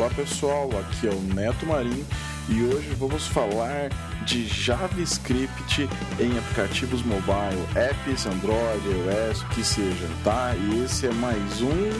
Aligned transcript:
Olá 0.00 0.08
pessoal, 0.16 0.70
aqui 0.78 1.08
é 1.08 1.10
o 1.10 1.20
Neto 1.34 1.66
Marinho 1.66 2.06
e 2.48 2.62
hoje 2.62 2.88
vamos 2.94 3.26
falar 3.26 3.90
de 4.24 4.46
JavaScript 4.46 5.86
em 6.18 6.38
aplicativos 6.38 7.02
mobile, 7.02 7.60
apps, 7.76 8.24
Android, 8.24 8.82
iOS, 8.88 9.42
o 9.42 9.48
que 9.50 9.62
seja, 9.62 10.08
tá? 10.24 10.54
E 10.56 10.84
esse 10.84 11.06
é 11.06 11.12
mais 11.12 11.60
um. 11.60 11.90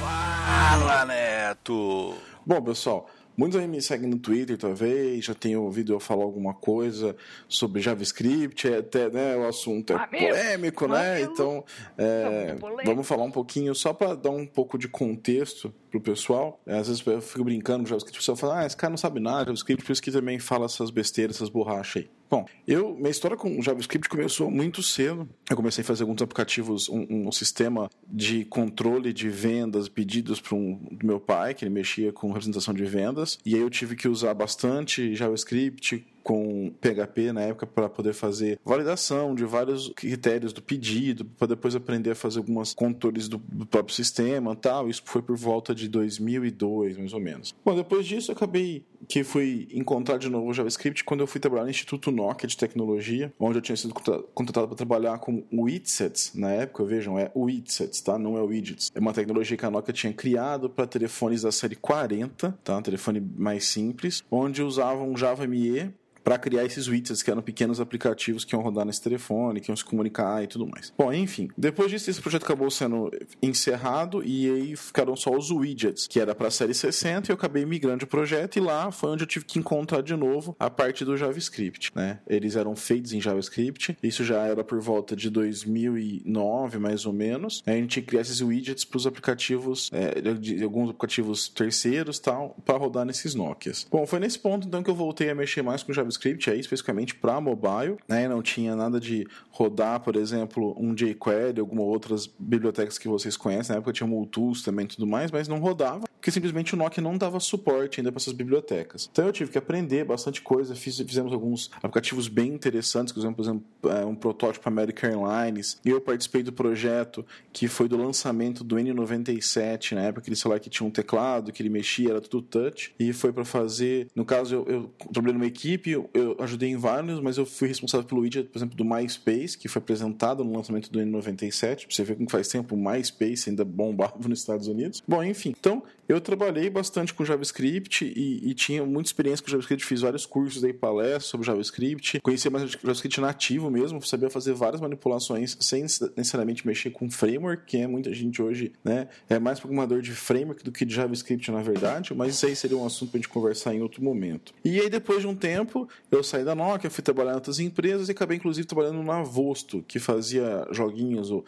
Fala 0.00 1.06
Neto! 1.06 2.16
Bom 2.44 2.60
pessoal, 2.62 3.08
Muitos 3.40 3.58
aí 3.58 3.66
me 3.66 3.80
seguem 3.80 4.06
no 4.06 4.18
Twitter, 4.18 4.58
talvez, 4.58 5.24
já 5.24 5.34
tenham 5.34 5.62
ouvido 5.62 5.94
eu 5.94 5.98
falar 5.98 6.24
alguma 6.24 6.52
coisa 6.52 7.16
sobre 7.48 7.80
JavaScript, 7.80 8.68
é 8.68 8.76
até 8.76 9.08
né, 9.08 9.34
o 9.34 9.48
assunto 9.48 9.94
é 9.94 9.96
Amigo, 9.96 10.26
polêmico, 10.26 10.86
né? 10.86 11.22
Então, 11.22 11.64
é, 11.96 12.54
vamos 12.84 13.08
falar 13.08 13.24
um 13.24 13.30
pouquinho, 13.30 13.74
só 13.74 13.94
para 13.94 14.14
dar 14.14 14.28
um 14.28 14.44
pouco 14.44 14.76
de 14.76 14.88
contexto 14.88 15.72
pro 15.90 16.02
pessoal. 16.02 16.60
Às 16.66 16.88
vezes 16.88 17.06
eu 17.06 17.22
fico 17.22 17.42
brincando 17.42 17.84
com 17.84 17.88
JavaScript, 17.88 18.18
o 18.18 18.20
pessoal 18.20 18.36
fala, 18.36 18.60
ah, 18.60 18.66
esse 18.66 18.76
cara 18.76 18.90
não 18.90 18.98
sabe 18.98 19.20
nada, 19.20 19.46
JavaScript, 19.46 19.86
por 19.86 19.92
isso 19.92 20.02
que 20.02 20.12
também 20.12 20.38
fala 20.38 20.66
essas 20.66 20.90
besteiras, 20.90 21.36
essas 21.36 21.48
borrachas 21.48 22.02
aí. 22.02 22.19
Bom, 22.30 22.46
eu, 22.64 22.94
minha 22.94 23.10
história 23.10 23.36
com 23.36 23.60
JavaScript 23.60 24.08
começou 24.08 24.48
muito 24.48 24.84
cedo. 24.84 25.28
Eu 25.50 25.56
comecei 25.56 25.82
a 25.82 25.84
fazer 25.84 26.04
alguns 26.04 26.22
aplicativos, 26.22 26.88
um, 26.88 27.26
um 27.26 27.32
sistema 27.32 27.90
de 28.06 28.44
controle 28.44 29.12
de 29.12 29.28
vendas, 29.28 29.88
pedidos 29.88 30.40
para 30.40 30.54
um 30.54 30.76
do 30.92 31.04
meu 31.04 31.18
pai, 31.18 31.54
que 31.54 31.64
ele 31.64 31.74
mexia 31.74 32.12
com 32.12 32.28
representação 32.28 32.72
de 32.72 32.84
vendas. 32.84 33.36
E 33.44 33.56
aí 33.56 33.60
eu 33.60 33.68
tive 33.68 33.96
que 33.96 34.06
usar 34.06 34.32
bastante 34.32 35.12
JavaScript, 35.12 36.06
com 36.22 36.72
PHP 36.80 37.32
na 37.32 37.42
época 37.42 37.66
para 37.66 37.88
poder 37.88 38.12
fazer 38.12 38.60
validação 38.64 39.34
de 39.34 39.44
vários 39.44 39.88
critérios 39.96 40.52
do 40.52 40.62
pedido, 40.62 41.24
para 41.24 41.48
depois 41.48 41.74
aprender 41.74 42.10
a 42.10 42.14
fazer 42.14 42.38
algumas 42.38 42.74
controles 42.74 43.28
do, 43.28 43.38
do, 43.38 43.66
próprio 43.66 43.94
sistema 43.94 44.54
tal. 44.54 44.88
Isso 44.88 45.02
foi 45.04 45.22
por 45.22 45.36
volta 45.36 45.74
de 45.74 45.88
2002, 45.88 46.96
mais 46.98 47.12
ou 47.12 47.20
menos. 47.20 47.54
Bom, 47.64 47.74
depois 47.74 48.06
disso 48.06 48.30
eu 48.30 48.36
acabei 48.36 48.84
que 49.10 49.24
fui 49.24 49.66
encontrar 49.72 50.18
de 50.18 50.30
novo 50.30 50.48
o 50.48 50.54
JavaScript 50.54 51.02
quando 51.02 51.20
eu 51.20 51.26
fui 51.26 51.40
trabalhar 51.40 51.64
no 51.64 51.70
Instituto 51.70 52.12
Nokia 52.12 52.48
de 52.48 52.56
Tecnologia, 52.56 53.32
onde 53.40 53.58
eu 53.58 53.62
tinha 53.62 53.74
sido 53.74 53.92
contratado 54.32 54.68
para 54.68 54.76
trabalhar 54.76 55.18
com 55.18 55.42
widgets 55.52 56.30
na 56.32 56.52
época. 56.52 56.84
Vejam, 56.84 57.18
é 57.18 57.28
widgets, 57.34 58.00
tá? 58.00 58.16
Não 58.16 58.38
é 58.38 58.40
widgets. 58.40 58.88
É 58.94 59.00
uma 59.00 59.12
tecnologia 59.12 59.56
que 59.56 59.66
a 59.66 59.70
Nokia 59.70 59.92
tinha 59.92 60.12
criado 60.12 60.70
para 60.70 60.86
telefones 60.86 61.42
da 61.42 61.50
série 61.50 61.74
40, 61.74 62.56
tá? 62.62 62.78
Um 62.78 62.82
telefone 62.82 63.20
mais 63.36 63.64
simples, 63.64 64.22
onde 64.30 64.62
usavam 64.62 65.16
Java 65.16 65.44
ME 65.44 65.92
para 66.22 66.38
criar 66.38 66.64
esses 66.64 66.88
widgets, 66.88 67.22
que 67.22 67.30
eram 67.30 67.42
pequenos 67.42 67.80
aplicativos 67.80 68.44
que 68.44 68.54
iam 68.54 68.62
rodar 68.62 68.84
nesse 68.84 69.02
telefone, 69.02 69.60
que 69.60 69.70
iam 69.70 69.76
se 69.76 69.84
comunicar 69.84 70.42
e 70.42 70.46
tudo 70.46 70.66
mais. 70.66 70.92
Bom, 70.96 71.12
enfim, 71.12 71.48
depois 71.56 71.90
disso, 71.90 72.10
esse 72.10 72.20
projeto 72.20 72.44
acabou 72.44 72.70
sendo 72.70 73.10
encerrado 73.42 74.22
e 74.24 74.50
aí 74.50 74.76
ficaram 74.76 75.16
só 75.16 75.30
os 75.36 75.50
widgets, 75.50 76.06
que 76.06 76.20
era 76.20 76.34
para 76.34 76.48
a 76.48 76.50
série 76.50 76.74
60, 76.74 77.28
e 77.28 77.32
eu 77.32 77.34
acabei 77.34 77.64
migrando 77.64 78.04
o 78.04 78.08
projeto 78.08 78.56
e 78.56 78.60
lá 78.60 78.90
foi 78.90 79.10
onde 79.10 79.24
eu 79.24 79.26
tive 79.26 79.44
que 79.44 79.58
encontrar 79.58 80.02
de 80.02 80.14
novo 80.14 80.54
a 80.58 80.70
parte 80.70 81.04
do 81.04 81.16
JavaScript, 81.16 81.90
né? 81.94 82.20
Eles 82.26 82.56
eram 82.56 82.76
feitos 82.76 83.12
em 83.12 83.20
JavaScript, 83.20 83.96
isso 84.02 84.24
já 84.24 84.44
era 84.46 84.62
por 84.62 84.80
volta 84.80 85.16
de 85.16 85.30
2009, 85.30 86.78
mais 86.78 87.06
ou 87.06 87.12
menos. 87.12 87.62
Aí 87.66 87.74
a 87.74 87.80
gente 87.80 88.02
criar 88.02 88.22
esses 88.22 88.40
widgets 88.40 88.84
para 88.84 88.96
os 88.96 89.06
aplicativos, 89.06 89.90
é, 89.92 90.20
de 90.34 90.62
alguns 90.62 90.90
aplicativos 90.90 91.48
terceiros 91.48 92.18
tal, 92.18 92.56
para 92.64 92.76
rodar 92.76 93.04
nesses 93.04 93.34
Nokias. 93.34 93.86
Bom, 93.90 94.06
foi 94.06 94.20
nesse 94.20 94.38
ponto 94.38 94.66
então 94.66 94.82
que 94.82 94.90
eu 94.90 94.94
voltei 94.94 95.30
a 95.30 95.34
mexer 95.34 95.62
mais 95.62 95.82
com 95.82 95.92
JavaScript 95.92 96.09
JavaScript 96.10 96.50
aí 96.50 96.60
especificamente 96.60 97.14
para 97.14 97.40
mobile, 97.40 97.96
né? 98.08 98.28
Não 98.28 98.42
tinha 98.42 98.74
nada 98.74 99.00
de 99.00 99.26
rodar, 99.50 100.00
por 100.00 100.16
exemplo, 100.16 100.74
um 100.78 100.94
jQuery, 100.94 101.60
alguma 101.60 101.82
outras 101.82 102.26
bibliotecas 102.26 102.98
que 102.98 103.08
vocês 103.08 103.36
conhecem. 103.36 103.72
Na 103.72 103.78
época 103.78 103.92
tinha 103.92 104.06
o 104.06 104.10
Multools 104.10 104.62
também 104.62 104.84
e 104.84 104.88
tudo 104.88 105.06
mais, 105.06 105.30
mas 105.30 105.48
não 105.48 105.58
rodava 105.58 106.10
porque 106.20 106.30
simplesmente 106.30 106.74
o 106.74 106.76
Nokia 106.76 107.02
não 107.02 107.16
dava 107.16 107.40
suporte 107.40 107.98
ainda 107.98 108.12
para 108.12 108.20
essas 108.20 108.34
bibliotecas. 108.34 109.08
Então 109.10 109.24
eu 109.24 109.32
tive 109.32 109.50
que 109.50 109.56
aprender 109.56 110.04
bastante 110.04 110.42
coisa, 110.42 110.74
Fiz, 110.74 110.98
fizemos 110.98 111.32
alguns 111.32 111.70
aplicativos 111.78 112.28
bem 112.28 112.52
interessantes, 112.52 113.12
por 113.12 113.20
exemplo, 113.20 113.64
é, 113.84 114.04
um 114.04 114.14
protótipo 114.14 114.68
American 114.68 115.10
Airlines, 115.10 115.80
e 115.82 115.88
eu 115.88 116.00
participei 116.00 116.42
do 116.42 116.52
projeto 116.52 117.24
que 117.52 117.66
foi 117.66 117.88
do 117.88 117.96
lançamento 117.96 118.62
do 118.62 118.76
N97, 118.76 119.92
na 119.92 120.02
época 120.02 120.20
aquele 120.20 120.36
celular 120.36 120.60
que 120.60 120.68
tinha 120.68 120.86
um 120.86 120.90
teclado, 120.90 121.52
que 121.52 121.62
ele 121.62 121.70
mexia, 121.70 122.10
era 122.10 122.20
tudo 122.20 122.42
touch, 122.42 122.94
e 122.98 123.14
foi 123.14 123.32
para 123.32 123.44
fazer, 123.44 124.08
no 124.14 124.24
caso 124.24 124.54
eu, 124.54 124.66
eu 124.66 124.94
trabalhei 125.10 125.32
numa 125.32 125.46
equipe, 125.46 125.99
eu, 126.14 126.34
eu, 126.38 126.44
ajudei 126.44 126.70
em 126.70 126.76
vários, 126.76 127.20
mas 127.20 127.36
eu 127.36 127.46
fui 127.46 127.68
responsável 127.68 128.06
pelo 128.06 128.22
widget, 128.22 128.48
por 128.48 128.58
exemplo, 128.58 128.76
do 128.76 128.84
MySpace, 128.84 129.56
que 129.58 129.68
foi 129.68 129.80
apresentado 129.80 130.44
no 130.44 130.54
lançamento 130.54 130.90
do 130.90 131.00
N97, 131.00 131.86
pra 131.86 131.94
você 131.94 132.04
ver 132.04 132.16
como 132.16 132.30
faz 132.30 132.48
tempo 132.48 132.74
o 132.74 132.78
MySpace 132.78 133.50
ainda 133.50 133.64
bombava 133.64 134.16
nos 134.28 134.40
Estados 134.40 134.66
Unidos. 134.66 135.02
Bom, 135.06 135.22
enfim, 135.22 135.54
então 135.58 135.82
eu 136.08 136.20
trabalhei 136.20 136.68
bastante 136.68 137.14
com 137.14 137.24
JavaScript 137.24 138.04
e, 138.04 138.50
e, 138.50 138.54
tinha 138.54 138.84
muita 138.84 139.08
experiência 139.08 139.44
com 139.44 139.50
JavaScript, 139.50 139.84
fiz 139.84 140.00
vários 140.00 140.26
cursos 140.26 140.64
aí, 140.64 140.72
palestras 140.72 141.26
sobre 141.26 141.46
JavaScript, 141.46 142.20
conhecia 142.20 142.50
mais 142.50 142.70
JavaScript 142.70 143.20
nativo 143.20 143.70
mesmo, 143.70 144.04
sabia 144.04 144.28
fazer 144.28 144.52
várias 144.52 144.80
manipulações 144.80 145.56
sem 145.60 145.82
necessariamente 145.82 146.66
mexer 146.66 146.90
com 146.90 147.08
framework, 147.08 147.64
que 147.64 147.76
é 147.76 147.86
muita 147.86 148.12
gente 148.12 148.42
hoje, 148.42 148.72
né, 148.84 149.08
é 149.28 149.38
mais 149.38 149.60
programador 149.60 150.00
de 150.02 150.10
framework 150.10 150.64
do 150.64 150.72
que 150.72 150.84
de 150.84 150.94
JavaScript 150.94 151.50
na 151.50 151.62
verdade, 151.62 152.12
mas 152.12 152.34
isso 152.34 152.46
aí 152.46 152.56
seria 152.56 152.76
um 152.76 152.84
assunto 152.84 153.10
para 153.10 153.18
a 153.18 153.20
gente 153.20 153.28
conversar 153.28 153.74
em 153.74 153.80
outro 153.80 154.02
momento. 154.02 154.52
E 154.64 154.80
aí 154.80 154.90
depois 154.90 155.20
de 155.20 155.28
um 155.28 155.34
tempo, 155.34 155.88
eu 156.10 156.22
saí 156.22 156.44
da 156.44 156.54
Nokia, 156.54 156.90
fui 156.90 157.02
trabalhar 157.02 157.32
em 157.32 157.34
outras 157.34 157.58
empresas 157.58 158.08
e 158.08 158.12
acabei 158.12 158.36
inclusive 158.36 158.66
trabalhando 158.66 159.02
na 159.02 159.22
Vosto, 159.22 159.84
que 159.86 159.98
fazia 159.98 160.66
joguinhos, 160.70 161.30
o 161.30 161.44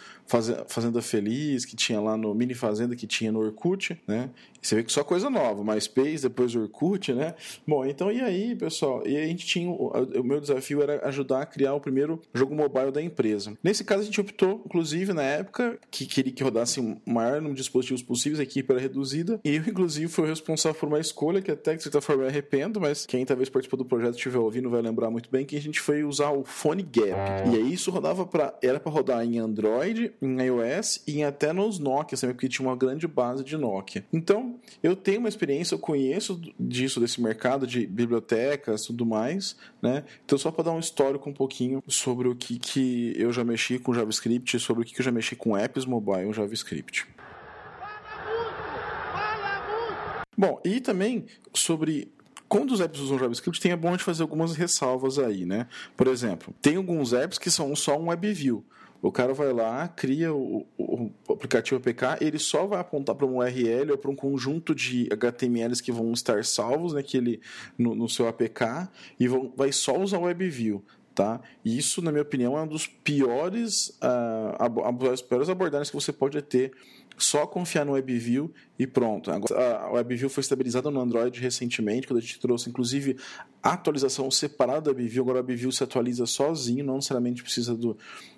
Fazenda 0.66 1.02
Feliz, 1.02 1.64
que 1.64 1.76
tinha 1.76 2.00
lá 2.00 2.16
no 2.16 2.34
Mini 2.34 2.54
Fazenda, 2.54 2.94
que 2.96 3.06
tinha 3.06 3.32
no 3.32 3.40
Orkut, 3.40 4.00
né, 4.06 4.30
você 4.62 4.76
vê 4.76 4.84
que 4.84 4.92
só 4.92 5.02
coisa 5.02 5.28
nova, 5.28 5.64
MySpace, 5.64 6.22
depois 6.22 6.54
Orkut, 6.54 7.12
né? 7.12 7.34
Bom, 7.66 7.84
então 7.84 8.12
e 8.12 8.20
aí, 8.20 8.54
pessoal? 8.54 9.02
E 9.04 9.16
a 9.16 9.26
gente 9.26 9.44
tinha. 9.44 9.68
O 9.68 10.22
meu 10.22 10.40
desafio 10.40 10.80
era 10.80 11.04
ajudar 11.08 11.42
a 11.42 11.46
criar 11.46 11.74
o 11.74 11.80
primeiro 11.80 12.20
jogo 12.32 12.54
mobile 12.54 12.92
da 12.92 13.02
empresa. 13.02 13.54
Nesse 13.62 13.82
caso, 13.82 14.02
a 14.02 14.04
gente 14.04 14.20
optou, 14.20 14.62
inclusive, 14.64 15.12
na 15.12 15.22
época, 15.22 15.78
que 15.90 16.06
queria 16.06 16.32
que 16.32 16.44
rodasse 16.44 16.78
o 16.78 16.96
maior 17.04 17.36
número 17.36 17.54
de 17.54 17.60
dispositivos 17.60 18.02
possíveis, 18.02 18.38
a 18.38 18.44
equipe 18.44 18.70
era 18.70 18.80
reduzida. 18.80 19.40
E 19.44 19.56
eu, 19.56 19.62
inclusive, 19.66 20.06
fui 20.06 20.28
responsável 20.28 20.78
por 20.78 20.86
uma 20.86 21.00
escolha 21.00 21.42
que 21.42 21.50
até, 21.50 21.74
de 21.74 21.82
certa 21.82 22.00
forma, 22.00 22.22
eu 22.22 22.28
arrependo, 22.28 22.80
mas 22.80 23.04
quem 23.04 23.26
talvez 23.26 23.48
participou 23.48 23.76
do 23.76 23.84
projeto 23.84 24.16
estiver 24.32 24.42
ouvindo 24.42 24.70
vai 24.70 24.80
lembrar 24.80 25.10
muito 25.10 25.30
bem 25.30 25.44
que 25.44 25.56
a 25.56 25.60
gente 25.60 25.80
foi 25.80 26.02
usar 26.02 26.30
o 26.30 26.44
Phone 26.44 26.82
Gap. 26.82 27.50
E 27.50 27.56
aí 27.56 27.72
isso 27.72 27.90
rodava 27.90 28.26
para 28.26 28.54
Era 28.62 28.80
para 28.80 28.90
rodar 28.90 29.24
em 29.24 29.38
Android, 29.38 30.12
em 30.20 30.40
iOS 30.42 31.02
e 31.06 31.22
até 31.22 31.52
nos 31.52 31.78
Nokia, 31.78 32.18
também, 32.18 32.34
porque 32.34 32.48
tinha 32.48 32.66
uma 32.66 32.76
grande 32.76 33.06
base 33.06 33.44
de 33.44 33.56
Nokia. 33.56 34.04
Então, 34.12 34.58
eu 34.82 34.96
tenho 34.96 35.20
uma 35.20 35.28
experiência, 35.28 35.74
eu 35.74 35.78
conheço 35.78 36.40
disso, 36.58 36.98
desse 36.98 37.20
mercado 37.20 37.66
de 37.66 37.86
bibliotecas 37.86 38.84
e 38.84 38.86
tudo 38.88 39.04
mais, 39.04 39.56
né? 39.80 40.04
Então, 40.24 40.38
só 40.38 40.50
para 40.50 40.64
dar 40.64 40.72
um 40.72 40.78
histórico 40.78 41.28
um 41.28 41.34
pouquinho 41.34 41.82
sobre 41.86 42.28
o 42.28 42.34
que, 42.34 42.58
que 42.58 43.14
eu 43.16 43.32
já 43.32 43.44
mexi 43.44 43.78
com 43.78 43.92
JavaScript, 43.92 44.58
sobre 44.58 44.82
o 44.82 44.86
que, 44.86 44.94
que 44.94 45.00
eu 45.00 45.04
já 45.04 45.12
mexi 45.12 45.36
com 45.36 45.56
apps 45.56 45.84
mobile 45.84 46.32
JavaScript. 46.32 47.06
Bom, 50.36 50.60
e 50.64 50.80
também 50.80 51.26
sobre 51.52 52.10
quando 52.52 52.72
os 52.72 52.82
apps 52.82 53.00
usam 53.00 53.18
JavaScript, 53.18 53.58
tem 53.58 53.72
é 53.72 53.76
bom 53.76 53.96
de 53.96 54.04
fazer 54.04 54.20
algumas 54.20 54.54
ressalvas 54.54 55.18
aí, 55.18 55.46
né? 55.46 55.66
Por 55.96 56.06
exemplo, 56.06 56.54
tem 56.60 56.76
alguns 56.76 57.14
apps 57.14 57.38
que 57.38 57.50
são 57.50 57.74
só 57.74 57.98
um 57.98 58.10
WebView. 58.10 58.62
O 59.00 59.10
cara 59.10 59.32
vai 59.32 59.54
lá, 59.54 59.88
cria 59.88 60.34
o, 60.34 60.66
o, 60.76 61.10
o 61.26 61.32
aplicativo 61.32 61.80
APK, 61.80 62.22
ele 62.22 62.38
só 62.38 62.66
vai 62.66 62.78
apontar 62.78 63.14
para 63.14 63.24
um 63.24 63.38
URL 63.38 63.92
ou 63.92 63.96
para 63.96 64.10
um 64.10 64.14
conjunto 64.14 64.74
de 64.74 65.08
HTMLs 65.10 65.80
que 65.80 65.90
vão 65.90 66.12
estar 66.12 66.44
salvos 66.44 66.92
naquele, 66.92 67.40
no, 67.78 67.94
no 67.94 68.06
seu 68.06 68.28
APK 68.28 68.86
e 69.18 69.26
vão, 69.26 69.50
vai 69.56 69.72
só 69.72 69.98
usar 69.98 70.18
o 70.18 70.24
WebView. 70.24 70.84
Tá? 71.14 71.40
Isso, 71.64 72.02
na 72.02 72.10
minha 72.10 72.22
opinião, 72.22 72.56
é 72.58 72.62
um 72.62 72.66
dos 72.66 72.86
piores, 72.86 73.98
uh, 74.02 75.10
as 75.10 75.22
piores 75.22 75.48
abordagens 75.48 75.88
que 75.88 75.96
você 75.96 76.12
pode 76.12 76.40
ter 76.42 76.72
só 77.16 77.46
confiar 77.46 77.84
no 77.84 77.92
WebView 77.92 78.52
e 78.82 78.86
pronto. 78.86 79.30
Agora, 79.30 79.78
a 79.78 79.92
WebView 79.92 80.28
foi 80.28 80.40
estabilizada 80.40 80.90
no 80.90 81.00
Android 81.00 81.40
recentemente, 81.40 82.06
quando 82.06 82.18
a 82.18 82.20
gente 82.20 82.40
trouxe, 82.40 82.68
inclusive, 82.68 83.16
a 83.62 83.74
atualização 83.74 84.28
separada 84.28 84.92
do 84.92 84.96
WebView. 84.96 85.22
Agora 85.22 85.38
o 85.40 85.42
WebView 85.42 85.70
se 85.70 85.84
atualiza 85.84 86.26
sozinho, 86.26 86.84
não 86.84 86.96
necessariamente 86.96 87.42
precisa 87.42 87.76
do, 87.76 87.96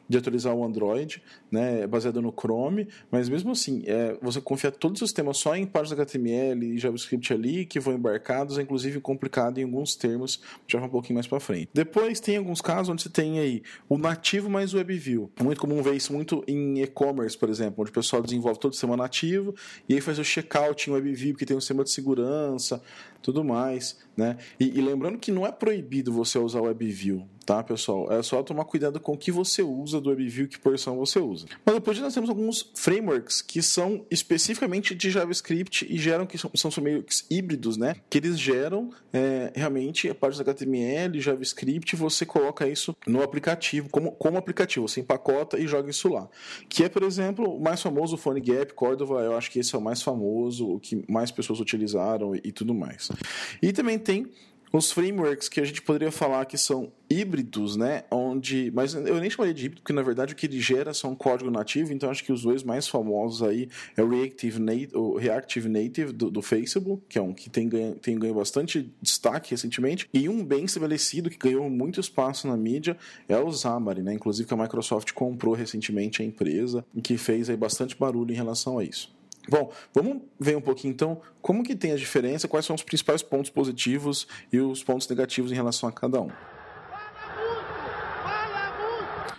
de 0.09 0.19
atualizar 0.19 0.55
o 0.55 0.65
Android, 0.65 1.23
né, 1.51 1.87
baseado 1.87 2.21
no 2.21 2.33
Chrome, 2.33 2.89
mas 3.11 3.29
mesmo 3.29 3.53
assim, 3.53 3.83
é, 3.87 4.17
você 4.21 4.41
confia 4.41 4.71
todos 4.71 5.01
os 5.01 5.09
sistemas 5.09 5.39
só 5.39 5.57
em 5.57 5.67
páginas 5.67 6.01
HTML 6.01 6.75
e 6.75 6.79
JavaScript 6.79 7.33
ali, 7.33 7.65
que 7.65 7.81
vão 7.81 7.95
embarcados, 7.95 8.59
é 8.59 8.63
inclusive 8.63 9.01
complicado 9.01 9.59
em 9.59 9.65
alguns 9.65 9.97
termos, 9.97 10.43
já 10.69 10.79
um 10.79 10.89
pouquinho 10.89 11.15
mais 11.15 11.27
para 11.27 11.41
frente. 11.41 11.71
Depois 11.73 12.21
tem 12.21 12.37
alguns 12.37 12.61
casos 12.61 12.91
onde 12.91 13.03
você 13.03 13.09
tem 13.09 13.39
aí 13.39 13.63
o 13.89 13.97
nativo 13.97 14.51
mais 14.51 14.75
o 14.75 14.77
WebView. 14.77 15.31
É 15.37 15.43
muito 15.43 15.61
comum 15.61 15.83
ver 15.83 15.95
isso 15.95 16.13
muito 16.13 16.45
em 16.47 16.83
e-commerce, 16.83 17.37
por 17.37 17.49
exemplo, 17.49 17.83
onde 17.83 17.91
o 17.91 17.95
pessoal 17.95 18.23
desenvolve 18.23 18.61
todo 18.61 18.73
o 18.73 18.75
sistema 18.75 18.97
nativo 18.97 19.55
e 19.89 19.95
aí 19.95 20.01
faz 20.01 20.19
o 20.19 20.25
checkout 20.35 20.89
em 20.89 20.93
WebView, 20.93 21.33
porque 21.33 21.47
tem 21.47 21.57
um 21.57 21.61
sistema 21.61 21.85
de 21.85 21.91
segurança, 21.91 22.83
tudo 23.25 23.43
mais, 23.43 23.97
né? 24.15 24.37
E, 24.61 24.79
e 24.79 24.83
lembrando 24.83 25.17
que 25.17 25.33
não 25.33 25.47
é 25.47 25.51
proibido 25.51 26.13
você 26.13 26.39
usar 26.39 26.61
o 26.61 26.65
WebView, 26.65 27.27
tá, 27.47 27.63
pessoal? 27.63 28.13
É 28.13 28.23
só 28.23 28.43
tomar 28.43 28.67
cuidado 28.67 29.01
com 29.01 29.13
o 29.13 29.17
que 29.17 29.33
você 29.33 29.63
usa 29.63 29.99
do 29.99 30.11
WebView, 30.11 30.47
que 30.47 30.59
porção 30.59 30.99
você 30.99 31.19
usa. 31.19 31.47
Mas 31.65 31.75
depois 31.75 31.99
nós 32.01 32.13
temos 32.13 32.29
alguns 32.29 32.71
frameworks 32.75 33.41
que 33.41 33.63
são 33.63 34.05
especificamente 34.11 34.95
de 34.95 35.11
JavaScript 35.11 35.87
e 35.89 35.97
geram 35.99 36.27
que 36.27 36.37
são, 36.37 36.51
são 36.55 36.71
frameworks 36.71 37.25
híbridos, 37.31 37.79
né? 37.79 37.97
Que 38.11 38.19
eles 38.19 38.39
geram 38.39 38.91
é, 39.11 39.51
realmente 39.55 40.11
a 40.11 40.15
parte 40.15 40.37
do 40.37 40.43
HTML, 40.43 41.19
JavaScript, 41.19 41.97
você 41.97 42.27
coloca 42.27 42.69
isso 42.69 42.95
no 43.07 43.23
aplicativo, 43.23 43.89
como, 43.89 44.13
como 44.13 44.37
aplicativo, 44.37 44.87
você 44.87 45.01
empacota 45.01 45.59
e 45.59 45.67
joga 45.67 45.89
isso 45.89 46.09
lá. 46.09 46.29
Que 46.69 46.85
é, 46.85 46.91
por 46.91 47.03
exemplo, 47.03 47.57
o 47.57 47.61
mais 47.61 47.81
famoso, 47.81 48.17
o 48.17 48.19
PhoneGap, 48.19 48.75
Cordova, 48.75 49.23
eu 49.23 49.35
acho 49.35 49.51
que 49.51 49.59
esse 49.59 49.75
é 49.75 49.79
o 49.79 49.81
mais 49.81 50.03
famoso, 50.03 50.75
o 50.75 50.79
que 50.79 51.03
mais 51.11 51.31
pessoas 51.31 51.59
utilizaram 51.59 52.35
e, 52.35 52.43
e 52.45 52.53
tudo 52.53 52.75
mais. 52.75 53.09
E 53.63 53.73
também 53.73 53.99
tem 53.99 54.31
os 54.77 54.91
frameworks 54.91 55.49
que 55.49 55.61
a 55.61 55.65
gente 55.65 55.81
poderia 55.81 56.11
falar 56.11 56.45
que 56.47 56.59
são 56.59 56.91
híbridos, 57.09 57.77
né? 57.77 58.03
Onde, 58.11 58.73
mas 58.75 58.93
eu 58.95 59.21
nem 59.21 59.31
chamaria 59.31 59.55
de 59.55 59.67
híbrido, 59.67 59.83
porque 59.83 59.93
na 59.93 60.03
verdade 60.03 60.33
o 60.33 60.37
que 60.37 60.47
ele 60.47 60.61
gera 60.61 60.93
são 60.93 61.15
código 61.15 61.49
nativo, 61.49 61.93
então 61.93 62.11
acho 62.11 62.25
que 62.25 62.33
os 62.33 62.43
dois 62.43 62.65
mais 62.65 62.89
famosos 62.89 63.47
aí 63.47 63.69
é 63.97 64.03
o 64.03 64.09
Reactive 64.09 64.59
Native, 64.59 64.97
o 64.97 65.17
Reactive 65.17 65.69
Native 65.69 66.13
do, 66.13 66.29
do 66.29 66.43
Facebook, 66.43 67.05
que 67.09 67.19
é 67.19 67.23
um 67.23 67.33
que 67.33 67.49
tem 67.49 67.69
ganho, 67.69 67.95
tem 67.95 68.19
ganho 68.19 68.35
bastante 68.35 68.93
destaque 69.01 69.53
recentemente, 69.53 70.09
e 70.13 70.29
um 70.29 70.45
bem 70.45 70.65
estabelecido 70.65 71.31
que 71.31 71.39
ganhou 71.39 71.71
muito 71.71 72.01
espaço 72.01 72.49
na 72.49 72.57
mídia 72.57 72.97
é 73.29 73.39
o 73.39 73.53
Xamarin, 73.53 74.03
né? 74.03 74.15
Inclusive 74.15 74.49
que 74.49 74.55
a 74.55 74.57
Microsoft 74.57 75.13
comprou 75.13 75.55
recentemente 75.55 76.21
a 76.21 76.25
empresa 76.25 76.85
que 77.01 77.17
fez 77.17 77.49
aí 77.49 77.57
bastante 77.57 77.97
barulho 77.97 78.33
em 78.33 78.37
relação 78.37 78.79
a 78.79 78.85
isso. 78.85 79.15
Bom, 79.49 79.71
vamos 79.93 80.23
ver 80.39 80.57
um 80.57 80.61
pouquinho 80.61 80.93
então 80.93 81.21
como 81.43 81.63
que 81.63 81.77
tem 81.77 81.93
a 81.93 81.97
diferença, 81.97 82.49
quais 82.49 82.65
são 82.65 82.75
os 82.75 82.83
principais 82.83 83.23
pontos 83.23 83.51
positivos 83.51 84.27
e 84.53 84.59
os 84.59 84.83
pontos 84.83 85.07
negativos 85.09 85.53
em 85.53 85.55
relação 85.55 85.89
a 85.89 85.93
cada 85.93 86.21
um. 86.21 86.31